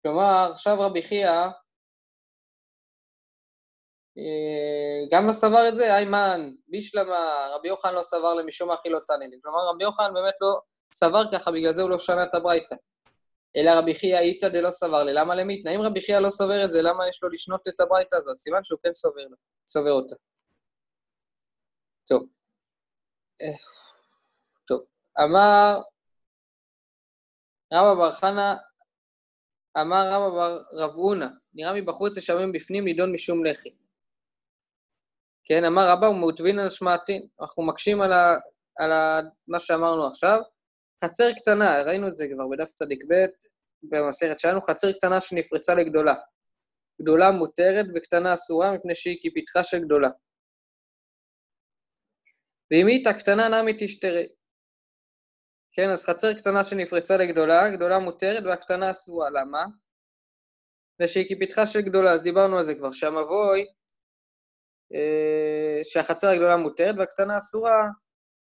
כלומר, 0.03 0.51
עכשיו 0.51 0.79
רבי 0.79 1.03
חייא 1.03 1.31
אה, 4.17 5.07
גם 5.11 5.27
לא 5.27 5.33
סבר 5.33 5.67
את 5.67 5.75
זה, 5.75 5.95
איימן, 5.95 6.51
בישלמה, 6.67 7.47
רבי 7.55 7.67
יוחנן 7.67 7.93
לא 7.93 8.03
סבר 8.03 8.33
למשום 8.33 8.71
אכילותני. 8.71 9.25
כלומר, 9.43 9.69
רבי 9.69 9.83
יוחנן 9.83 10.13
באמת 10.13 10.33
לא 10.41 10.59
סבר 10.93 11.31
ככה, 11.31 11.51
בגלל 11.51 11.71
זה 11.71 11.81
הוא 11.81 11.89
לא 11.89 11.99
שנה 11.99 12.23
את 12.23 12.33
הברייתא. 12.33 12.75
אלא 13.57 13.71
רבי 13.71 13.95
חייא 13.95 14.19
איתא 14.19 14.47
דלא 14.47 14.71
סבר 14.71 15.03
לי. 15.03 15.13
למה 15.13 15.35
למיתנא? 15.35 15.75
אם 15.75 15.81
רבי 15.81 16.01
חייא 16.01 16.19
לא 16.19 16.29
סובר 16.29 16.63
את 16.65 16.69
זה, 16.69 16.81
למה 16.81 17.07
יש 17.07 17.23
לו 17.23 17.29
לשנות 17.29 17.67
את 17.67 17.79
הברייתא 17.79 18.15
הזאת? 18.15 18.37
סימן 18.37 18.63
שהוא 18.63 18.79
כן 18.83 18.93
סובר, 18.93 19.21
סובר 19.67 19.91
אותה. 19.91 20.15
טוב. 22.07 22.23
אה, 23.41 23.57
טוב. 24.67 24.85
אמר 25.23 25.81
רבא 27.73 27.93
בר 27.95 28.11
חנא, 28.11 28.53
אמר 29.81 30.09
רבא 30.11 30.29
בר 30.29 30.61
רב 30.73 30.91
הונא, 30.91 31.27
נראה 31.53 31.73
מבחוץ 31.73 32.17
ושווה 32.17 32.45
מבפנים 32.45 32.85
נידון 32.85 33.13
משום 33.13 33.45
לחי. 33.45 33.69
כן, 35.45 35.63
אמר 35.63 35.89
רבא 35.89 36.05
ומעוטבין 36.05 36.59
על 36.59 36.69
שמעתין. 36.69 37.27
אנחנו 37.41 37.63
מקשים 37.63 38.01
על, 38.01 38.13
ה, 38.13 38.35
על 38.77 38.91
ה, 38.91 39.19
מה 39.47 39.59
שאמרנו 39.59 40.07
עכשיו. 40.07 40.39
חצר 41.05 41.33
קטנה, 41.33 41.81
ראינו 41.81 42.07
את 42.07 42.17
זה 42.17 42.27
כבר 42.33 42.47
בדף 42.47 42.71
צדיק 42.71 43.03
ב' 43.09 43.25
במסכת 43.83 44.39
שלנו, 44.39 44.61
חצר 44.61 44.91
קטנה 44.91 45.21
שנפרצה 45.21 45.75
לגדולה. 45.75 46.13
גדולה 47.01 47.31
מותרת 47.31 47.85
וקטנה 47.95 48.33
אסורה 48.33 48.71
מפני 48.71 48.95
שהיא 48.95 49.17
כפתחה 49.23 49.63
של 49.63 49.79
גדולה. 49.79 50.09
ואם 52.71 52.87
היא 52.87 53.09
הקטנה 53.09 53.61
נמי 53.61 53.73
תשתרי. 53.79 54.27
כן, 55.79 55.89
אז 55.89 56.05
חצר 56.05 56.33
קטנה 56.33 56.63
שנפרצה 56.63 57.17
לגדולה, 57.17 57.69
גדולה 57.69 57.99
מותרת 57.99 58.43
והקטנה 58.45 58.91
אסורה. 58.91 59.29
למה? 59.29 59.65
מפני 60.93 61.07
שהיא 61.07 61.25
כפתחה 61.29 61.65
של 61.65 61.81
גדולה, 61.81 62.11
אז 62.11 62.21
דיברנו 62.21 62.57
על 62.57 62.63
זה 62.63 62.75
כבר, 62.75 62.91
שהמבוי, 62.91 63.65
אה, 64.93 65.79
שהחצר 65.83 66.27
הגדולה 66.29 66.57
מותרת 66.57 66.95
והקטנה 66.97 67.37
אסורה, 67.37 67.87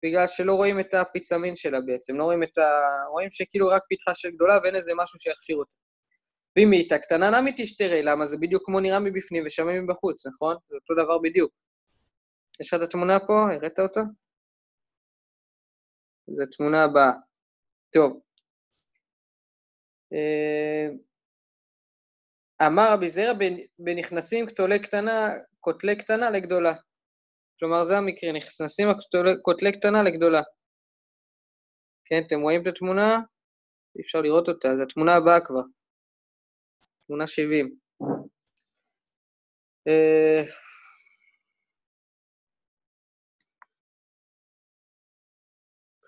בגלל 0.05 0.27
שלא 0.27 0.55
רואים 0.55 0.81
את 0.81 0.95
הפיצמין 0.95 1.57
שלה 1.57 1.81
בעצם, 1.81 2.19
לא 2.19 2.25
רואים 2.25 2.43
את 2.43 2.59
ה... 2.59 2.69
רואים 3.11 3.31
שכאילו 3.31 3.69
רק 3.69 3.83
פתחה 3.91 4.15
של 4.15 4.31
גדולה 4.31 4.59
ואין 4.63 4.75
איזה 4.75 4.93
משהו 4.97 5.19
שיכשיר 5.19 5.57
אותה. 5.57 5.75
ואם 6.57 6.71
היא 6.71 6.81
הייתה 6.81 6.99
קטנה 6.99 7.41
נמי 7.41 7.53
תשתרי, 7.57 8.03
למה? 8.03 8.27
זה 8.27 8.37
בדיוק 8.37 8.63
כמו 8.67 8.81
נראה 8.81 8.99
מבפנים 8.99 9.43
ושמע 9.47 9.81
מבחוץ, 9.81 10.27
נכון? 10.27 10.57
זה 10.69 10.77
אותו 10.77 10.95
דבר 11.05 11.19
בדיוק. 11.19 11.53
יש 12.61 12.69
לך 12.69 12.75
את 12.75 12.89
התמונה 12.89 13.19
פה? 13.21 13.43
הראית 13.53 13.79
אותה? 13.79 14.01
זו 16.33 16.43
התמונה 16.43 16.85
הבאה. 16.85 17.13
טוב. 17.93 18.21
אה, 20.13 20.89
אמר 22.67 22.93
רבי 22.93 23.09
זרע 23.09 23.33
בנכנסים 23.79 24.47
קטולי 24.47 24.79
קטנה, 24.79 25.29
קוטלי 25.61 25.97
קטנה 25.97 26.31
לגדולה. 26.31 26.75
כלומר, 27.59 27.85
זה 27.85 27.99
המקרה, 27.99 28.33
נכנסים 28.33 28.89
הקוטלי 28.89 29.73
קטנה 29.73 30.03
לגדולה. 30.03 30.43
כן, 32.05 32.23
אתם 32.27 32.41
רואים 32.41 32.63
את 32.63 32.67
התמונה? 32.67 33.21
אי 33.97 34.03
אפשר 34.03 34.21
לראות 34.21 34.49
אותה, 34.49 34.69
זו 34.77 34.83
התמונה 34.83 35.17
הבאה 35.17 35.41
כבר. 35.47 35.63
תמונה 37.07 37.27
70. 37.27 37.79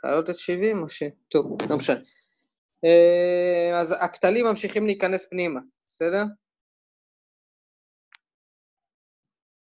להעלות 0.05 0.31
את 0.31 0.35
70 0.35 0.83
או 0.83 0.89
ש... 0.89 1.03
טוב, 1.29 1.57
לא 1.71 1.77
משנה. 1.77 2.01
אה, 2.85 3.81
אז 3.81 3.95
הכתלים 4.01 4.47
ממשיכים 4.47 4.87
להיכנס 4.87 5.29
פנימה, 5.31 5.61
בסדר? 5.89 6.23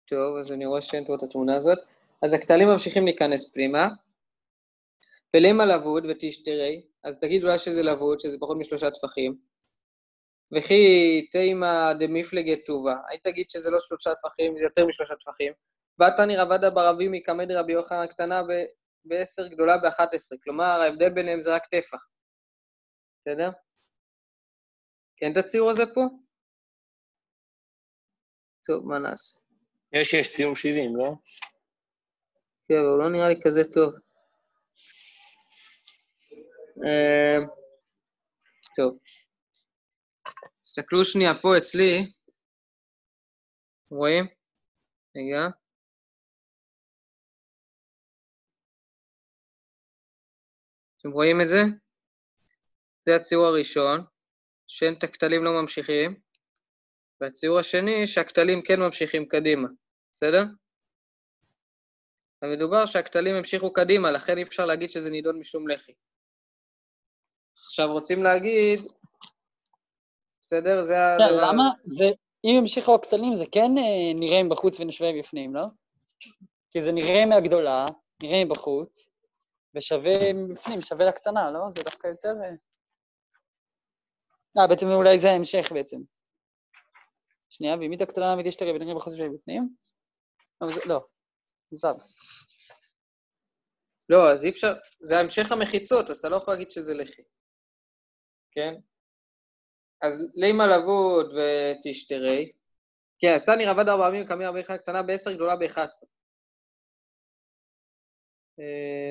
טוב, 0.09 0.37
אז 0.37 0.51
אני 0.51 0.65
רואה 0.65 0.81
שאין 0.81 1.05
פה 1.05 1.15
את 1.15 1.23
התמונה 1.23 1.55
הזאת. 1.55 1.77
אז 2.21 2.33
הכתלים 2.33 2.67
ממשיכים 2.67 3.05
להיכנס 3.05 3.51
פנימה, 3.51 3.87
ולמה 5.35 5.65
לבוד 5.65 6.05
ותשתרי, 6.09 6.81
אז 7.03 7.19
תגיד 7.19 7.43
אולי 7.43 7.59
שזה 7.59 7.83
לבוד, 7.83 8.19
שזה 8.19 8.37
פחות 8.39 8.57
משלושה 8.57 8.91
טפחים. 8.91 9.37
וכי 10.57 11.27
תימא 11.31 11.93
דמיפלגת 11.93 12.65
טובה, 12.65 12.95
היית 13.09 13.23
תגיד 13.23 13.49
שזה 13.49 13.71
לא 13.71 13.79
שלושה 13.79 14.15
טפחים, 14.15 14.57
זה 14.57 14.63
יותר 14.63 14.85
משלושה 14.85 15.15
טפחים. 15.15 15.53
ואתני 15.99 16.37
רבדה 16.37 16.69
ברבי 16.69 17.07
מקמד 17.07 17.51
רבי 17.51 17.73
יוחנן 17.73 18.03
הקטנה 18.03 18.41
ב-10, 19.09 19.53
גדולה 19.53 19.77
ב-11. 19.77 20.43
כלומר, 20.43 20.63
ההבדל 20.63 21.09
ביניהם 21.09 21.41
זה 21.41 21.55
רק 21.55 21.65
טפח. 21.65 22.07
בסדר? 23.21 23.49
כן 25.17 25.31
את 25.31 25.37
הציור 25.37 25.71
הזה 25.71 25.83
פה? 25.95 26.01
טוב, 28.65 28.85
מה 28.85 28.99
נעשה? 28.99 29.39
יש, 29.93 30.13
יש 30.13 30.29
ציור 30.35 30.55
70, 30.55 30.95
לא? 30.95 31.13
כן, 32.67 32.75
אבל 32.75 32.87
הוא 32.87 32.99
לא 32.99 33.09
נראה 33.09 33.29
לי 33.29 33.35
כזה 33.43 33.61
טוב. 33.73 33.93
אה, 36.85 37.37
טוב. 38.75 38.97
תסתכלו 40.61 41.05
שנייה 41.05 41.31
פה 41.41 41.57
אצלי. 41.57 42.11
רואים? 43.91 44.25
רגע. 45.15 45.58
אתם 51.09 51.15
רואים 51.15 51.41
את 51.41 51.47
זה? 51.47 51.61
זה 53.05 53.15
הציור 53.15 53.45
הראשון, 53.45 54.01
שאין 54.67 54.93
את 54.93 55.03
הכתלים 55.03 55.43
לא 55.43 55.61
ממשיכים, 55.61 56.19
והציור 57.21 57.59
השני, 57.59 58.07
שהכתלים 58.07 58.61
כן 58.61 58.79
ממשיכים 58.79 59.25
קדימה, 59.25 59.67
בסדר? 60.11 60.43
המדובר 62.41 62.85
שהכתלים 62.85 63.35
המשיכו 63.35 63.73
קדימה, 63.73 64.11
לכן 64.11 64.37
אי 64.37 64.43
אפשר 64.43 64.65
להגיד 64.65 64.89
שזה 64.89 65.09
נידון 65.09 65.39
משום 65.39 65.67
לחי. 65.67 65.91
עכשיו 67.65 67.91
רוצים 67.91 68.23
להגיד, 68.23 68.79
בסדר? 70.41 70.83
זה 70.83 70.93
כן, 70.93 71.23
הדבר 71.23 71.51
למה? 71.51 71.63
זה, 71.83 72.05
אם 72.45 72.57
המשיכו 72.59 72.95
הכתלים 72.95 73.35
זה 73.35 73.43
כן 73.51 73.77
אה, 73.77 74.13
נראה 74.15 74.43
מבחוץ 74.43 74.79
ונשווה 74.79 75.13
מבפנים, 75.13 75.55
לא? 75.55 75.65
כי 76.71 76.81
זה 76.81 76.91
נראה 76.91 77.25
מהגדולה, 77.25 77.85
נראה 78.23 78.45
מבחוץ, 78.45 79.08
ושווה 79.75 80.33
מבפנים, 80.33 80.81
שווה 80.81 81.05
לקטנה, 81.05 81.51
לא? 81.51 81.59
זה 81.71 81.83
דווקא 81.83 82.07
יותר... 82.07 82.33
אה, 82.43 82.49
אה, 84.57 84.67
בעצם 84.67 84.85
אולי 84.85 85.19
זה 85.19 85.27
ההמשך 85.29 85.71
בעצם. 85.73 85.97
שנייה, 87.49 87.75
ואם 87.75 87.91
היא 87.91 87.99
הקטנה 88.03 88.31
האמיתית 88.31 88.53
שתראה 88.53 88.75
ונראה 88.75 88.95
בחוץ 88.95 89.13
זה, 89.13 90.79
לא, 90.87 91.07
זב. 91.71 91.95
לא, 94.09 94.31
אז 94.31 94.45
אי 94.45 94.49
אפשר, 94.49 94.73
זה 94.99 95.19
המשך 95.19 95.51
המחיצות, 95.51 96.09
אז 96.09 96.17
אתה 96.17 96.29
לא 96.29 96.35
יכול 96.35 96.53
להגיד 96.53 96.71
שזה 96.71 96.93
לחי. 96.93 97.21
כן? 98.51 98.73
אז 100.01 100.31
לימה 100.35 100.67
לבוד 100.67 101.25
ותשתרי. 101.35 102.51
כן, 103.19 103.33
אז 103.35 103.45
תני 103.45 103.65
רבד 103.65 103.89
ארבע 103.89 104.07
ימים 104.07 104.27
קמי 104.27 104.45
ארבע 104.45 104.77
קטנה 104.77 105.03
בעשר, 105.03 105.33
גדולה 105.33 105.55
ב-11. 105.55 105.77
אה, 105.77 106.18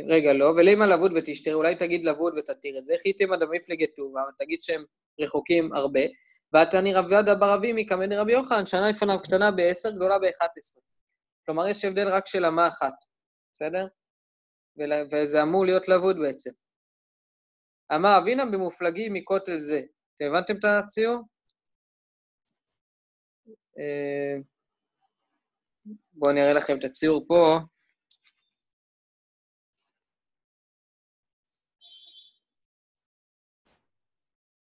רגע, 0.08 0.32
לא, 0.32 0.44
ולימה 0.56 0.86
לבוד 0.86 1.12
ותשתרי, 1.16 1.54
אולי 1.54 1.76
תגיד 1.76 2.04
לבוד 2.04 2.34
ותתיר 2.38 2.78
את 2.78 2.84
זה. 2.84 2.94
חיתם 3.02 3.32
עד 3.32 3.42
המפלגת 3.42 3.88
טובה, 3.96 4.20
תגיד 4.38 4.60
שהם 4.60 4.84
רחוקים 5.20 5.72
הרבה. 5.72 6.00
ועתני 6.52 6.94
רב 6.94 7.12
ידה 7.12 7.34
ברבימי 7.34 7.86
כמד 7.86 8.12
רבי 8.12 8.32
יוחנן, 8.32 8.66
שנה 8.66 8.90
לפניו 8.90 9.22
קטנה 9.22 9.50
ב-10, 9.50 9.94
גדולה 9.94 10.18
ב-11. 10.18 10.80
כלומר, 11.46 11.68
יש 11.68 11.84
הבדל 11.84 12.08
רק 12.08 12.26
של 12.26 12.44
אמה 12.44 12.68
אחת, 12.68 12.94
בסדר? 13.54 13.86
וזה 15.12 15.42
אמור 15.42 15.64
להיות 15.66 15.88
לבוד 15.88 16.16
בעצם. 16.18 16.50
אמר 17.94 18.18
אבינה 18.18 18.44
במופלגים 18.46 19.12
מכותל 19.12 19.58
זה. 19.58 19.80
אתם 20.14 20.24
הבנתם 20.24 20.56
את 20.56 20.64
הציור? 20.64 21.22
אה, 23.78 24.36
בואו 26.12 26.30
אני 26.30 26.42
אראה 26.42 26.52
לכם 26.52 26.78
את 26.78 26.84
הציור 26.84 27.24
פה. 27.28 27.58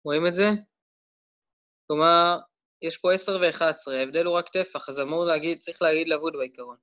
רואים 0.07 0.27
את 0.27 0.33
זה? 0.33 0.43
כלומר, 1.87 2.37
יש 2.81 2.97
פה 2.97 3.13
10 3.13 3.31
ו-11, 3.31 3.91
ההבדל 3.91 4.25
הוא 4.25 4.37
רק 4.37 4.49
טפח, 4.49 4.89
אז 4.89 4.99
אמור 4.99 5.25
להגיד, 5.25 5.59
צריך 5.59 5.81
להגיד 5.81 6.07
לבוד 6.07 6.33
בעיקרון. 6.39 6.77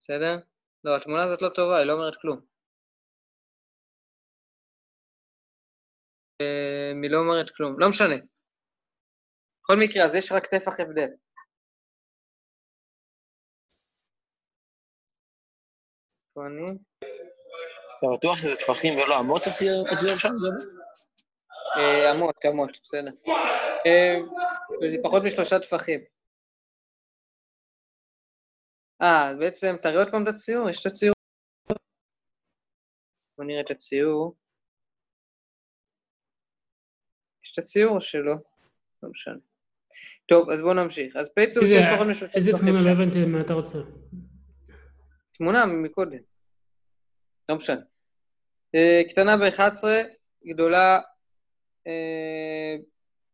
בסדר? 0.00 0.36
לא, 0.84 0.96
התמונה 0.96 1.22
הזאת 1.24 1.42
לא 1.42 1.48
טובה, 1.48 1.76
היא 1.78 1.86
לא 1.86 1.92
אומרת 1.92 2.16
כלום. 2.20 2.40
אה, 6.40 6.92
היא 7.02 7.10
לא 7.10 7.18
אומרת 7.18 7.50
כלום, 7.56 7.80
לא 7.80 7.88
משנה. 7.88 8.16
בכל 9.62 9.76
מקרה, 9.82 10.04
אז 10.04 10.14
יש 10.14 10.32
רק 10.32 10.46
טפח 10.46 10.80
הבדל. 10.80 11.10
אתה 17.98 18.06
בטוח 18.16 18.36
שזה 18.36 18.56
טפחים 18.56 18.98
ולא 18.98 19.20
אמות 19.20 19.42
הציור 19.92 20.16
שם? 20.18 20.34
אה, 21.76 22.10
אמות, 22.10 22.34
אמות, 22.48 22.70
בסדר. 22.82 23.10
אה, 23.86 24.16
זה 24.90 24.96
פחות 25.04 25.22
משלושה 25.26 25.58
טפחים. 25.60 26.00
אה, 29.02 29.32
בעצם, 29.38 29.76
תראה 29.82 29.98
עוד 29.98 30.10
פעם 30.10 30.22
את 30.22 30.28
הציור, 30.28 30.70
יש 30.70 30.80
את 30.80 30.86
הציור. 30.86 31.14
בוא 33.38 33.44
נראה 33.44 33.60
את 33.60 33.70
הציור. 33.70 34.36
יש 37.44 37.52
את 37.52 37.58
הציור 37.58 37.94
או 37.96 38.00
שלא? 38.00 38.34
לא 39.02 39.10
משנה. 39.10 39.34
טוב, 40.28 40.50
אז 40.50 40.62
בואו 40.62 40.74
נמשיך. 40.74 41.16
אז 41.16 41.32
פייצור 41.34 41.62
איזה- 41.62 41.74
שיש 41.74 41.84
פחות 41.94 42.06
משלושה 42.06 42.34
איזה 42.34 42.50
טפחים 42.52 42.66
תמונה? 42.66 42.82
שם. 42.82 42.88
לא 42.88 42.92
הבנתי 42.92 43.18
מה 43.24 43.40
אתה 43.40 43.52
רוצה. 43.52 43.78
תמונה 45.32 45.66
מקודם. 45.66 46.18
לא 47.48 47.56
משנה. 47.56 47.80
אה, 48.74 49.00
קטנה 49.10 49.36
ב-11, 49.36 49.84
גדולה... 50.54 51.00
אה, 51.86 52.76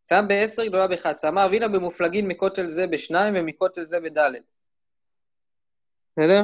קטנה 0.07 0.23
ב-10, 0.23 0.69
גדולה 0.69 0.87
ב-11. 0.87 1.29
אמר 1.29 1.47
וינה 1.51 1.69
במופלגין 1.69 2.29
מכותל 2.29 2.69
זה 2.69 2.87
בשניים 2.87 3.35
ומכותל 3.37 3.83
זה 3.83 4.01
בדלת. 4.01 4.43
בסדר? 6.13 6.43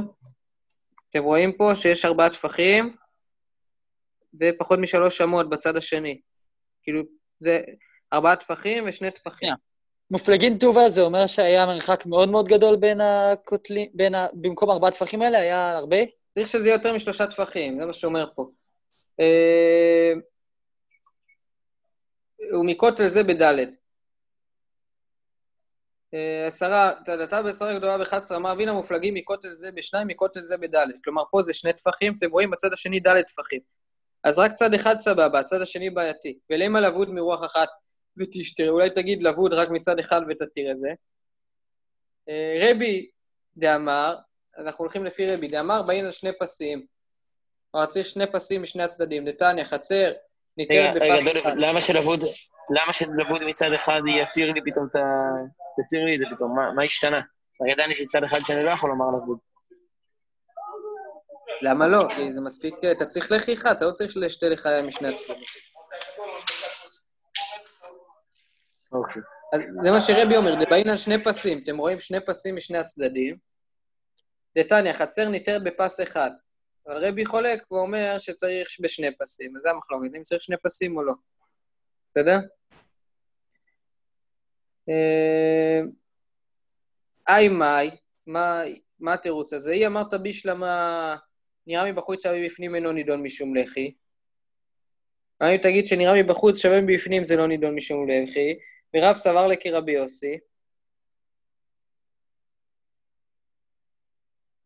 אתם 1.11 1.23
רואים 1.23 1.53
פה 1.53 1.75
שיש 1.75 2.05
ארבעה 2.05 2.31
טפחים 2.31 2.97
ופחות 4.41 4.79
משלוש 4.79 5.21
אמות 5.21 5.51
בצד 5.51 5.77
השני. 5.77 6.21
כאילו, 6.83 7.03
זה 7.38 7.61
ארבעה 8.12 8.37
טפחים 8.37 8.85
ושני 8.87 9.11
טפחים. 9.11 9.55
מופלגין 10.11 10.59
טובה 10.59 10.88
זה 10.88 11.01
אומר 11.01 11.27
שהיה 11.27 11.67
מרחק 11.67 12.07
מאוד 12.07 12.29
מאוד 12.29 12.49
גדול 12.49 12.77
בין 12.77 13.01
הכותלים, 13.01 13.91
בין 13.95 14.15
ה... 14.15 14.27
במקום 14.33 14.71
ארבעה 14.71 14.91
טפחים 14.91 15.23
האלה 15.23 15.38
היה 15.38 15.79
הרבה? 15.79 15.97
צריך 16.35 16.49
שזה 16.49 16.69
יהיה 16.69 16.77
יותר 16.77 16.95
משלושה 16.95 17.27
טפחים, 17.27 17.81
זה 17.81 17.87
מה 17.87 17.93
שאומר 17.93 18.31
פה. 18.35 18.51
אה, 22.43 22.59
ומכותל 22.59 23.07
זה 23.07 23.23
בדלת. 23.23 23.69
אה, 26.15 26.47
עשרה, 26.47 26.93
תדתה 27.05 27.43
בעשרה 27.43 27.79
גדולה 27.79 27.99
ב-11, 27.99 28.37
אמר 28.37 28.53
אבינה 28.53 28.73
מופלגים 28.73 29.15
מכותל 29.15 29.53
זה 29.53 29.73
בשניים, 29.73 30.09
מכותל 30.09 30.41
זה 30.41 30.57
בדלת. 30.57 30.95
כלומר, 31.05 31.23
פה 31.31 31.43
זה 31.43 31.53
שני 31.53 31.73
טפחים, 31.73 32.15
אתם 32.19 32.31
רואים 32.31 32.51
בצד 32.51 32.73
השני 32.73 33.01
דלת 33.01 33.27
טפחים. 33.27 33.61
אז 34.25 34.39
רק 34.39 34.53
צד 34.53 34.75
אחד 34.75 34.99
סבבה, 34.99 35.41
הצד 35.41 35.61
השני 35.61 35.91
בעייתי. 35.91 36.39
ולמה 36.51 36.81
לבוד 36.81 37.11
מרוח 37.11 37.45
אחת 37.45 37.69
ותשתר? 38.17 38.71
אולי 38.71 38.91
תגיד 38.91 39.23
לבוד 39.23 39.53
רק 39.53 39.71
מצד 39.71 39.99
אחד 39.99 40.21
ותתיר 40.29 40.71
את 40.71 40.77
זה. 40.77 40.89
אה, 42.29 42.59
רבי 42.61 43.11
דאמר, 43.57 44.17
אנחנו 44.59 44.85
הולכים 44.85 45.05
לפי 45.05 45.27
רבי, 45.27 45.49
דאמר 45.49 45.83
באין 45.83 46.05
על 46.05 46.11
שני 46.11 46.31
פסים. 46.41 46.87
כלומר, 47.71 47.87
צריך 47.87 48.07
שני 48.07 48.33
פסים 48.33 48.63
משני 48.63 48.83
הצדדים. 48.83 49.29
דתניא, 49.29 49.65
חצר, 49.65 50.13
בפס 50.59 51.27
אחד. 51.38 51.57
למה 51.57 51.81
שלבוד, 51.81 52.21
למה 52.71 52.93
שלבוד 52.93 53.45
מצד 53.45 53.69
אחד 53.77 54.01
יתיר 54.23 54.53
לי 54.53 54.61
פתאום 54.71 54.87
את 54.91 54.97
ה... 54.97 55.01
יתיר 55.85 56.05
לי 56.05 56.15
את 56.15 56.19
זה 56.19 56.25
פתאום? 56.37 56.57
מה- 56.57 56.73
מה 56.73 56.83
השתנה? 56.83 57.21
הרי 57.61 57.73
ידעני 57.73 57.95
שצד 57.95 58.25
אחד 58.25 58.38
שאני 58.47 58.65
לא 58.65 58.71
יכול 58.71 58.91
לומר 58.91 59.05
לבוד. 59.17 59.38
למה 61.62 61.87
לא? 61.88 62.09
כי 62.17 62.33
זה 62.33 62.41
מספיק, 62.41 62.75
אתה 62.93 63.07
צריך 63.07 63.33
לחי 63.33 63.53
אחד, 63.53 63.77
אתה 63.77 63.85
לא 63.85 63.91
צריך 63.91 64.12
לשתי 64.17 64.49
לחיים 64.49 64.87
משני 64.88 65.09
הצדדים. 65.09 65.37
אוקיי. 68.93 69.23
אז 69.55 69.62
זה 69.83 69.91
מה 69.91 70.01
שרבי 70.01 70.37
אומר, 70.37 70.65
דבעינן 70.65 70.99
שני 70.99 71.25
פסים, 71.25 71.61
אתם 71.65 71.79
רואים 71.79 72.01
שני 72.01 72.19
פסים 72.27 72.57
משני 72.57 72.79
הצדדים. 72.79 73.37
דתניא, 74.59 74.93
חצר 74.93 75.29
ניתרת 75.29 75.65
בפס 75.65 76.01
אחד. 76.01 76.31
אבל 76.87 77.07
רבי 77.07 77.27
חולק 77.27 77.73
ואומר 77.73 78.18
שצריך 78.18 78.68
בשני 78.81 79.16
פסים, 79.18 79.57
אז 79.57 79.62
זה 79.62 79.71
המחלוקת, 79.71 80.14
אם 80.16 80.23
צריך 80.23 80.42
שני 80.42 80.57
פסים 80.57 80.97
או 80.97 81.03
לא. 81.03 81.12
בסדר? 82.11 82.38
אה, 84.88 85.81
היי 87.27 87.49
מאי, 87.49 87.90
מה, 88.27 89.14
התירוץ 89.14 89.53
הזה? 89.53 89.73
היא 89.73 89.87
אמרת 89.87 90.14
בישלמה, 90.14 91.16
נראה 91.66 91.92
מבחוץ 91.92 92.23
שווה 92.23 92.45
בפנים 92.45 92.75
אינו 92.75 92.92
נידון 92.92 93.23
משום 93.23 93.57
לחי. 93.57 93.95
אם 95.42 95.57
תגיד 95.57 95.87
שנראה 95.87 96.23
מבחוץ 96.23 96.59
שווה 96.59 96.81
מבפנים 96.81 97.25
זה 97.25 97.37
לא 97.37 97.49
נידון 97.49 97.75
משום 97.75 98.07
לחי, 98.11 98.55
ורב 98.97 99.16
סבר 99.16 99.47
לכרבי 99.47 99.92
יוסי. 99.92 100.38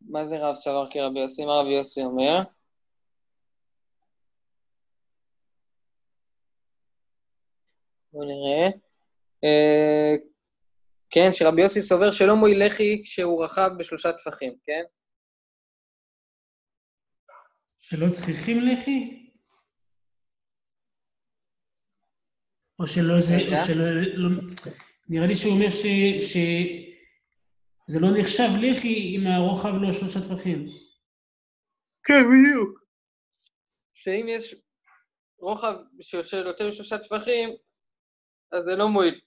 מה 0.09 0.25
זה 0.25 0.39
רב 0.39 0.55
סבר 0.55 0.91
כרבי 0.91 1.21
יוסי? 1.21 1.45
מה 1.45 1.53
רבי 1.53 1.71
יוסי 1.71 2.03
אומר? 2.03 2.43
בואו 8.13 8.25
נראה. 8.25 8.67
אה, 9.45 10.15
כן, 11.11 11.33
שרבי 11.33 11.63
יוסי 11.63 11.83
סובר 11.83 12.11
שלא 12.11 12.37
מועיל 12.37 12.67
לחי 12.67 13.03
כשהוא 13.05 13.45
רחב 13.45 13.71
בשלושה 13.79 14.13
טפחים, 14.13 14.57
כן? 14.65 14.83
שלא 17.79 18.11
צריכים 18.11 18.61
לחי? 18.61 19.27
או 22.79 22.87
שלא 22.87 23.21
זה. 23.21 23.35
או 23.35 23.67
שלא... 23.67 23.85
לא, 24.15 24.41
נראה 25.09 25.27
לי 25.27 25.35
שהוא 25.35 25.53
אומר 25.53 25.71
ש, 25.71 25.87
שזה 27.91 27.99
לא 28.01 28.09
נחשב 28.21 28.49
לחי 28.63 29.17
אם 29.17 29.27
הרוחב 29.27 29.75
לא 29.83 29.93
שלושה 29.93 30.19
טפחים. 30.21 30.67
כן, 32.05 32.23
בדיוק. 32.31 32.87
שאם 33.95 34.27
יש 34.29 34.55
רוחב 35.39 35.75
של 36.01 36.47
יותר 36.47 36.69
משלושה 36.69 36.99
טפחים, 36.99 37.49
אז 38.53 38.65
זה 38.65 38.77
לא 38.77 38.89
מועיל. 38.89 39.21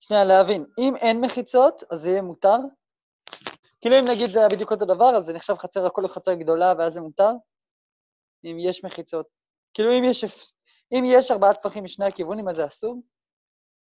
שנייה, 0.00 0.24
להבין, 0.24 0.64
אם 0.78 0.96
אין 0.96 1.20
מחיצות, 1.20 1.82
אז 1.90 2.00
זה 2.00 2.08
יהיה 2.08 2.22
מותר? 2.22 2.56
כאילו 3.80 3.96
אם 3.98 4.04
נגיד 4.10 4.30
זה 4.32 4.38
היה 4.38 4.48
בדיוק 4.48 4.72
אותו 4.72 4.84
דבר, 4.84 5.16
אז 5.16 5.24
זה 5.24 5.32
נחשב 5.32 5.54
חצר, 5.54 5.86
הכל 5.86 6.08
חצר 6.08 6.34
גדולה, 6.34 6.74
ואז 6.78 6.92
זה 6.92 7.00
מותר? 7.00 7.30
אם 8.44 8.56
יש 8.60 8.84
מחיצות. 8.84 9.26
כאילו 9.74 9.90
אם 9.98 10.04
יש, 10.10 10.24
אם 10.92 11.04
יש 11.06 11.30
ארבעה 11.30 11.54
טפחים 11.54 11.84
משני 11.84 12.06
הכיוונים, 12.06 12.48
אז 12.48 12.56
זה 12.56 12.66
אסור? 12.66 13.02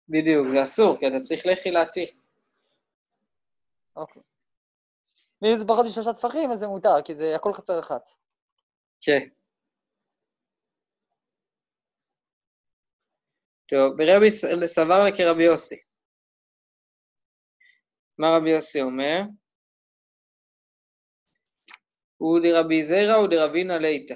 בדיוק, 0.10 0.48
זה 0.52 0.64
אסור, 0.64 0.98
כי 1.00 1.08
אתה 1.08 1.20
צריך 1.20 1.46
לחי 1.46 1.72
להתיר. 1.72 2.08
אוקיי. 3.96 4.22
ואם 5.42 5.58
זה 5.58 5.66
פחות 5.68 5.86
משלושה 5.86 6.14
טפחים, 6.14 6.52
אז 6.52 6.60
זה 6.60 6.68
מותר, 6.68 7.02
כי 7.06 7.16
זה 7.16 7.36
הכל 7.36 7.54
חצר 7.54 7.80
אחת. 7.80 8.10
כן. 9.02 9.30
טוב, 13.66 13.98
ברבי 13.98 14.32
סבר 14.66 15.04
לה 15.04 15.18
כרבי 15.18 15.44
יוסי. 15.44 15.76
מה 18.18 18.28
רבי 18.38 18.50
יוסי 18.50 18.82
אומר? 18.82 19.22
הוא 22.18 22.40
דרבי 22.44 22.84
זרע 22.84 23.24
ודרבינה 23.24 23.78
ליתא. 23.78 24.16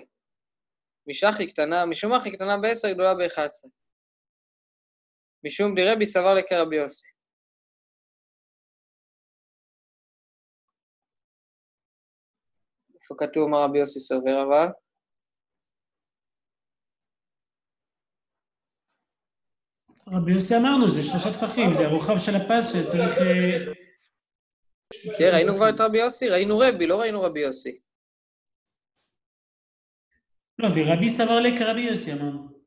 משחי 1.08 1.52
קטנה, 1.52 1.86
משום 1.86 2.14
אחי 2.14 2.32
קטנה 2.32 2.58
בעשר, 2.58 2.94
גדולה 2.94 3.14
באחד 3.16 3.46
עשרה. 3.46 3.72
משום 5.44 5.76
דרבי 5.76 6.06
סבר 6.06 6.34
לה 6.34 6.42
כרבי 6.50 6.76
יוסי. 6.76 7.10
איפה 13.02 13.16
כתוב 13.18 13.50
מה 13.50 13.58
רבי 13.66 13.80
יוסי 13.80 14.00
סובר 14.00 14.44
אבל? 14.44 14.68
רבי 20.08 20.34
יוסי 20.34 20.54
אמרנו, 20.58 20.92
זה 20.92 21.02
שלושה 21.04 21.30
טפחים, 21.34 21.74
זה 21.78 21.84
הרוחב 21.84 22.18
של 22.26 22.36
הפס 22.36 22.74
שצריך... 22.74 23.14
כן, 25.20 25.30
ראינו 25.34 25.56
כבר 25.56 25.70
את 25.70 25.80
רבי 25.80 25.98
יוסי, 25.98 26.30
ראינו 26.30 26.58
רבי, 26.58 26.88
לא 26.88 27.00
ראינו 27.00 27.22
רבי 27.22 27.40
יוסי. 27.40 27.80
לא, 30.60 30.68
ורבי 30.68 31.10
סבר 31.10 31.40
לי 31.40 31.50
כרבי 31.60 31.82
יוסי 31.82 32.14
אמרנו. 32.14 32.59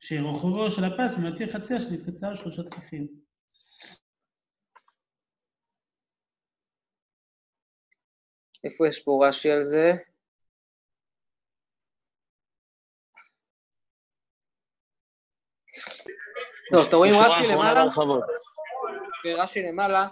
שרוחבו 0.00 0.70
של 0.70 0.84
הפס 0.84 1.18
מתיר 1.18 1.52
חצר 1.52 1.78
שנתקצר 1.78 2.34
שלושה 2.34 2.62
טפחים. 2.62 3.08
איפה 8.64 8.88
יש 8.88 9.02
פה 9.04 9.26
רש"י 9.28 9.50
על 9.50 9.64
זה? 9.64 9.92
טוב, 16.72 16.86
אתם 16.88 16.96
רואים 16.96 17.12
רש"י 17.12 17.52
למעלה? 17.52 17.74
בהרחבות. 17.74 18.24
רש"י 19.36 19.62
למעלה. 19.62 20.08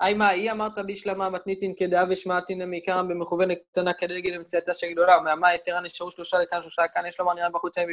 היימה, 0.00 0.28
היא 0.28 0.50
אמרת 0.50 0.78
בישלמה 0.86 1.30
מתניתין 1.30 1.74
כדעה 1.78 2.04
ושמעתין 2.10 2.70
מעיקרם 2.70 3.08
במכוונת 3.08 3.58
קטנה 3.72 3.94
כדגל 3.94 4.30
למציאתה 4.30 4.74
של 4.74 4.92
גדולה, 4.92 5.18
ומהמה 5.18 5.54
יתרה 5.54 5.80
נשארו 5.80 6.10
שלושה 6.10 6.38
לכאן 6.38 6.62
שלושה 6.62 6.82
לכאן, 6.82 7.06
יש 7.06 7.20
לומר 7.20 7.34
נראה 7.34 7.50
בחוץ 7.50 7.74
שהם 7.74 7.88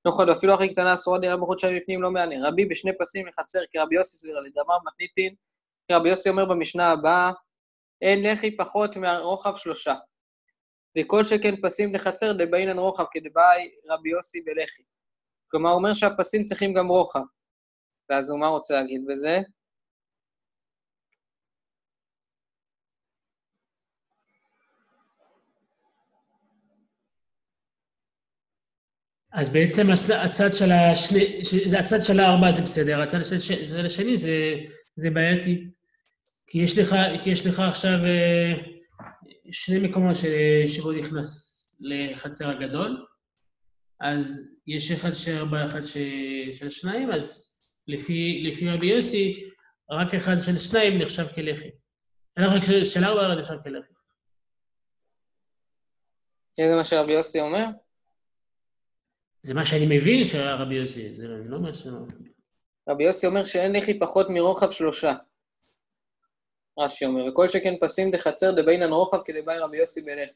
בפנים. 0.00 0.12
נכון, 0.12 0.28
ואפילו 0.28 0.54
הכי 0.54 0.72
קטנה 0.72 0.94
אסורה 0.94 1.18
נראה 1.18 1.36
בחוץ 1.36 1.60
שהם 1.60 1.76
בפנים 1.76 2.02
לא 2.02 2.10
מענה. 2.10 2.48
רבי 2.48 2.64
בשני 2.64 2.90
פסים 2.98 3.26
לחצר 3.26 3.60
כרבי 3.72 3.94
יוסי 3.94 4.16
סבירה 4.16 4.40
לדמר 4.40 4.78
מתניתין, 4.86 5.34
רבי 5.92 6.08
יוסי 6.08 6.28
אומר 6.28 6.44
במשנה 6.44 6.90
הבאה, 6.90 7.32
אין 8.02 8.26
לחי 8.26 8.56
פחות 8.56 8.96
מהרוחב 8.96 9.56
שלושה. 9.56 9.94
וכל 10.98 11.24
שכן 11.24 11.54
פסים 11.62 11.94
לחצר 11.94 12.32
דבעינן 12.32 12.78
רוחב 12.78 13.04
כדבעי 13.12 13.70
רבי 13.88 14.10
יוסי 14.10 14.40
בלחי. 14.40 14.82
כלומר, 15.50 15.70
הוא 15.70 15.78
אומר 15.78 15.94
שהפסים 15.94 16.42
צריכים 16.42 16.74
גם 16.74 16.88
רוחב. 16.88 17.20
ואז 18.10 18.30
הוא 18.30 18.40
מה 18.40 18.48
רוצה 18.48 18.74
להגיד 18.74 19.04
בזה? 19.06 19.38
אז 29.32 29.48
בעצם 29.48 29.86
הצ- 29.90 30.14
הצד 30.24 30.52
של 30.52 30.72
השני, 30.72 31.40
הצד 31.78 32.00
של 32.02 32.20
הארבע 32.20 32.50
זה 32.50 32.62
בסדר, 32.62 33.00
הצד 33.00 33.18
של 33.64 33.86
השני 33.86 34.16
זה, 34.16 34.54
זה 34.96 35.10
בעייתי. 35.10 35.64
כי 36.46 36.58
יש 36.58 36.78
לך, 36.78 36.96
כי 37.24 37.30
יש 37.30 37.46
לך 37.46 37.60
עכשיו 37.60 37.98
אה, 38.04 38.52
שני 39.50 39.88
מקומות 39.88 40.16
ש, 40.16 40.24
שבו 40.66 40.92
נכנס 40.92 41.56
לחצר 41.80 42.50
הגדול, 42.50 43.06
אז 44.00 44.50
יש 44.66 44.90
אחד 44.90 45.12
של 45.14 45.38
ארבע, 45.38 45.66
אחד 45.66 45.80
ש, 45.80 45.96
של 46.52 46.70
שניים, 46.70 47.10
אז 47.12 47.56
לפי, 47.88 48.42
לפי 48.46 48.70
רבי 48.70 48.86
יוסי, 48.86 49.44
רק 49.90 50.14
אחד 50.14 50.36
של 50.46 50.58
שניים 50.58 50.98
נחשב 51.02 51.26
כלחי. 51.34 51.70
רק 52.38 52.62
של, 52.62 52.84
של 52.84 53.04
ארבע 53.04 53.34
נחשב 53.34 53.56
כלחי. 53.64 53.92
זה 56.56 56.74
מה 56.76 56.84
שרבי 56.84 57.12
יוסי 57.12 57.40
אומר? 57.40 57.66
זה 59.42 59.54
מה 59.54 59.64
שאני 59.64 59.96
מבין 59.96 60.24
שהרבי 60.24 60.74
יוסי, 60.74 61.14
זה 61.14 61.28
לא, 61.28 61.56
אומר 61.56 61.72
ש... 61.72 61.86
רבי 62.88 63.04
יוסי 63.04 63.26
אומר 63.26 63.44
שאין 63.44 63.76
לחי 63.76 63.98
פחות 63.98 64.26
מרוחב 64.30 64.70
שלושה. 64.70 65.12
רש"י 66.78 67.04
אומר, 67.04 67.24
וכל 67.24 67.48
שכן 67.48 67.74
פסים 67.80 68.10
דחצר 68.10 68.50
דבינן 68.50 68.92
רוחב 68.92 69.22
כדבעי 69.24 69.58
רבי 69.58 69.76
יוסי 69.76 70.02
בלך. 70.02 70.30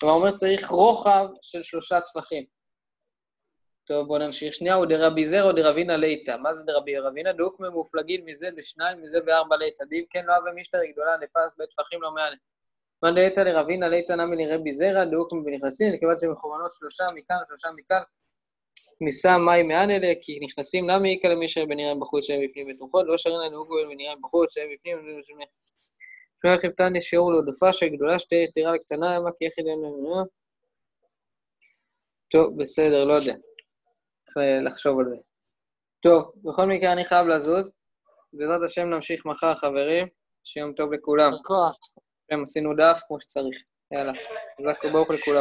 כלומר, 0.00 0.14
אומר 0.14 0.30
צריך 0.30 0.68
רוחב 0.68 1.26
של 1.42 1.62
שלושה 1.62 2.00
טפחים. 2.00 2.44
טוב, 3.84 4.06
בואו 4.06 4.18
נמשיך 4.18 4.54
שנייה, 4.54 4.74
הוא 4.74 4.86
דרבי 4.86 5.26
זר 5.26 5.44
או 5.44 5.52
דרבינה 5.52 5.96
ליתא. 5.96 6.36
מה 6.36 6.54
זה 6.54 6.62
דרבי 6.62 6.98
רבינה? 6.98 7.32
דוקמי 7.32 7.68
מופלגין 7.68 8.24
מזה 8.24 8.48
בשניים, 8.56 9.02
מזה 9.02 9.20
בארבע 9.20 9.56
ליתא. 9.56 9.84
דין 9.84 10.04
כן 10.10 10.24
לא 10.26 10.32
אבי 10.36 10.60
משתרי 10.60 10.92
גדולה 10.92 11.16
לפס 11.16 11.56
בטפחים 11.58 12.02
לא 12.02 12.10
מענה. 12.14 12.36
מה 13.02 13.10
ליתא 13.10 13.40
לרבינה 13.40 13.88
ליתא 13.88 14.12
נמי 14.12 14.46
לרבי 14.46 14.72
זרע, 14.72 15.04
דוקמי 15.04 15.40
בנכנסין, 15.44 15.98
כיוון 15.98 16.18
שמכוונות 16.18 16.70
שלושה 16.78 17.04
מכאן 17.14 17.36
ושלושה 17.44 17.68
מכאן. 17.78 18.02
מים 19.46 19.68
מען 19.68 19.90
אלה, 19.90 20.12
כי 20.22 20.38
נכנסים 20.42 20.88
למה 20.88 21.08
יקה 21.08 21.28
למי 21.28 21.46
אשר 21.46 21.64
בנראה 21.64 21.94
בחוץ 21.94 22.24
שהם 22.24 22.40
בפנים 22.44 22.68
בתוכו, 22.68 23.02
לא 23.02 23.18
שרין 23.18 23.40
לנו 23.40 23.66
גואל 23.66 23.86
ונראה 23.86 24.14
בחוץ 24.22 24.54
שהם 24.54 24.68
בפנים 24.74 24.98
ולא 24.98 25.22
שומע. 25.22 25.44
שמע 26.42 26.58
חיפתן 26.58 27.00
שיעור 27.00 27.32
לעודפה 27.32 27.72
של 27.72 27.88
גדולה 27.88 28.18
שתהיה 28.18 28.44
יתרה 28.44 28.72
לקטנה, 28.72 29.20
מה 29.20 29.30
כי 29.38 29.44
יחיד 29.44 29.66
אין 29.66 29.78
לנו... 29.78 30.24
טוב, 32.30 32.60
בסדר, 32.60 33.04
לא 33.04 33.12
יודע. 33.12 33.34
צריך 34.24 34.36
לחשוב 34.64 34.98
על 35.00 35.04
זה. 35.10 35.16
טוב, 36.00 36.32
בכל 36.44 36.66
מקרה 36.66 36.92
אני 36.92 37.04
חייב 37.04 37.26
לזוז. 37.26 37.76
בעזרת 38.32 38.62
השם 38.64 38.90
נמשיך 38.90 39.26
מחר, 39.26 39.54
חברים. 39.54 40.08
שיום 40.44 40.72
טוב 40.72 40.92
לכולם. 40.92 41.32
עשינו 42.42 42.74
דף 42.76 43.00
כמו 43.08 43.20
שצריך. 43.20 43.62
יאללה, 43.92 44.12
חזק 44.60 44.84
וברוך 44.84 45.10
לכולם. 45.10 45.34